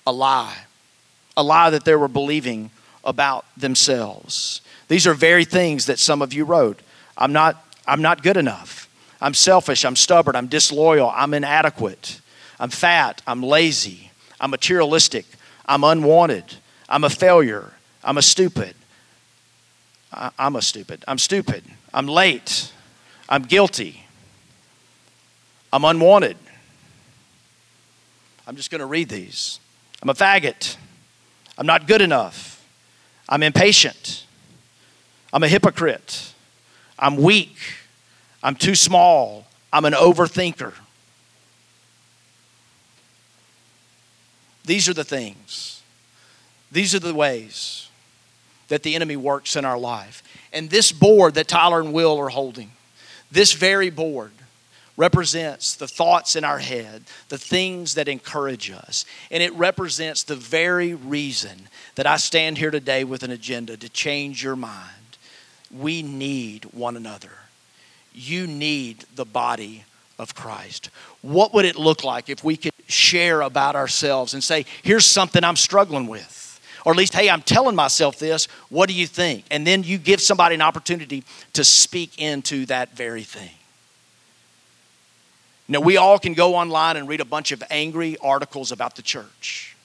a 0.08 0.12
lie, 0.12 0.58
a 1.38 1.44
lie 1.44 1.70
that 1.70 1.86
they 1.86 1.96
were 1.96 2.08
believing 2.08 2.72
about 3.04 3.46
themselves. 3.56 4.62
These 4.88 5.06
are 5.06 5.14
very 5.14 5.46
things 5.46 5.86
that 5.86 6.00
some 6.00 6.24
of 6.24 6.34
you 6.34 6.44
wrote. 6.44 6.80
I'm 7.16 7.34
not, 7.34 7.64
I'm 7.86 8.02
not 8.02 8.24
good 8.24 8.38
enough. 8.38 8.81
I'm 9.22 9.34
selfish, 9.34 9.86
I'm 9.86 9.96
stubborn, 9.96 10.36
I'm 10.36 10.48
disloyal, 10.48 11.12
I'm 11.16 11.34
inadequate, 11.34 12.20
I'm 12.60 12.70
fat, 12.70 13.22
I'm 13.28 13.44
lazy, 13.44 14.12
I'm 14.40 14.50
materialistic, 14.50 15.26
I'm 15.66 15.84
unwanted, 15.84 16.56
I'm 16.90 17.04
a 17.04 17.10
failure, 17.10 17.74
I'm 18.04 18.18
a 18.18 18.22
stupid. 18.22 18.76
I, 20.12 20.32
am 20.40 20.56
a 20.56 20.62
stupid. 20.62 21.04
I'm 21.08 21.18
stupid. 21.18 21.64
I'm 21.94 22.08
late. 22.08 22.72
I'm 23.30 23.44
guilty. 23.44 24.06
I'm 25.72 25.86
unwanted. 25.86 26.38
I'm 28.46 28.56
just 28.56 28.72
going 28.72 28.80
to 28.80 28.86
read 28.86 29.08
these. 29.08 29.60
I'm 30.02 30.10
a 30.10 30.14
faggot. 30.14 30.76
I'm 31.58 31.66
not 31.66 31.88
good 31.88 32.02
enough. 32.02 32.66
I'm 33.30 33.44
impatient. 33.44 34.26
I'm 35.32 35.44
a 35.44 35.48
hypocrite. 35.48 36.34
I'm 37.00 37.16
weak. 37.16 37.56
I'm 38.44 38.56
too 38.56 38.76
small. 38.76 39.46
I'm 39.72 39.86
an 39.86 39.94
overthinker. 39.94 40.74
These 44.66 44.88
are 44.90 44.94
the 44.94 45.04
things, 45.04 45.82
these 46.72 46.94
are 46.96 47.00
the 47.00 47.14
ways 47.14 47.88
that 48.68 48.84
the 48.84 48.96
enemy 48.96 49.18
works 49.18 49.56
in 49.56 49.66
our 49.66 49.78
life. 49.78 50.24
And 50.54 50.70
this 50.70 50.92
board 50.92 51.34
that 51.34 51.48
Tyler 51.48 51.82
and 51.82 51.92
Will 51.92 52.18
are 52.20 52.30
holding, 52.30 52.72
this 53.32 53.54
very 53.54 53.90
board, 53.90 54.32
represents 54.96 55.76
the 55.76 55.88
thoughts 55.88 56.36
in 56.36 56.44
our 56.44 56.60
head, 56.60 57.04
the 57.30 57.38
things 57.38 57.96
that 57.96 58.08
encourage 58.08 58.70
us. 58.70 59.06
And 59.30 59.42
it 59.42 59.54
represents 59.56 60.24
the 60.24 60.36
very 60.36 60.94
reason 60.94 61.68
that 61.96 62.06
I 62.06 62.18
stand 62.18 62.58
here 62.58 62.72
today 62.72 63.04
with 63.04 63.24
an 63.24 63.32
agenda 63.32 63.76
to 63.78 63.90
change 63.90 64.44
your 64.44 64.56
mind. 64.56 65.18
We 65.72 66.02
need 66.04 66.66
one 66.66 66.96
another 66.96 67.32
you 68.14 68.48
need 68.48 69.06
the 69.16 69.26
body 69.26 69.84
of 70.20 70.36
Christ. 70.36 70.90
What 71.22 71.54
would 71.54 71.66
it 71.66 71.76
look 71.76 72.04
like 72.04 72.30
if 72.30 72.44
we 72.44 72.58
could 72.58 72.74
share 72.92 73.42
about 73.42 73.76
ourselves 73.76 74.34
and 74.34 74.44
say, 74.44 74.66
here's 74.84 75.06
something 75.06 75.44
I'm 75.44 75.56
struggling 75.56 76.08
with. 76.08 76.40
Or 76.86 76.92
at 76.92 76.98
least, 76.98 77.14
hey, 77.14 77.30
I'm 77.30 77.42
telling 77.42 77.76
myself 77.76 78.18
this. 78.18 78.46
What 78.70 78.90
do 78.90 78.96
you 78.96 79.08
think? 79.08 79.46
And 79.52 79.66
then 79.66 79.84
you 79.84 79.98
give 79.98 80.20
somebody 80.20 80.56
an 80.56 80.62
opportunity 80.62 81.24
to 81.54 81.64
speak 81.64 82.20
into 82.20 82.66
that 82.68 82.96
very 82.96 83.24
thing. 83.24 83.52
Now, 85.68 85.80
we 85.80 85.98
all 85.98 86.20
can 86.20 86.34
go 86.34 86.56
online 86.56 86.98
and 86.98 87.08
read 87.08 87.22
a 87.22 87.26
bunch 87.26 87.52
of 87.52 87.64
angry 87.70 88.18
articles 88.18 88.72
about 88.72 88.96
the 88.96 89.02
church. 89.02 89.76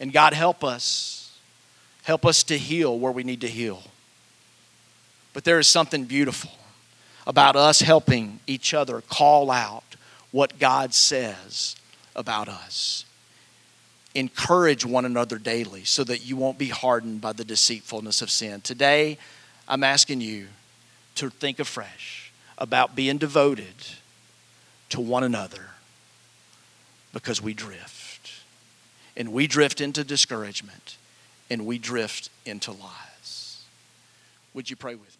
And 0.00 0.12
God, 0.12 0.32
help 0.32 0.64
us. 0.64 1.38
Help 2.02 2.24
us 2.24 2.42
to 2.44 2.56
heal 2.56 2.98
where 2.98 3.12
we 3.12 3.22
need 3.22 3.42
to 3.42 3.48
heal. 3.48 3.82
But 5.32 5.44
there 5.44 5.58
is 5.58 5.68
something 5.68 6.04
beautiful 6.04 6.50
about 7.26 7.56
us 7.56 7.80
helping 7.80 8.40
each 8.46 8.74
other 8.74 9.00
call 9.02 9.50
out 9.50 9.84
what 10.32 10.58
God 10.58 10.94
says 10.94 11.76
about 12.16 12.48
us. 12.48 13.04
Encourage 14.14 14.84
one 14.84 15.04
another 15.04 15.38
daily 15.38 15.84
so 15.84 16.02
that 16.04 16.26
you 16.26 16.36
won't 16.36 16.58
be 16.58 16.68
hardened 16.68 17.20
by 17.20 17.32
the 17.32 17.44
deceitfulness 17.44 18.22
of 18.22 18.30
sin. 18.30 18.60
Today, 18.60 19.18
I'm 19.68 19.84
asking 19.84 20.20
you 20.20 20.48
to 21.16 21.30
think 21.30 21.60
afresh 21.60 22.32
about 22.58 22.96
being 22.96 23.18
devoted 23.18 23.74
to 24.88 25.00
one 25.00 25.22
another 25.22 25.70
because 27.12 27.40
we 27.40 27.54
drift. 27.54 28.32
And 29.16 29.32
we 29.32 29.46
drift 29.46 29.80
into 29.80 30.02
discouragement 30.02 30.96
and 31.48 31.66
we 31.66 31.78
drift 31.78 32.30
into 32.44 32.72
lies. 32.72 33.64
Would 34.54 34.70
you 34.70 34.76
pray 34.76 34.94
with 34.94 35.16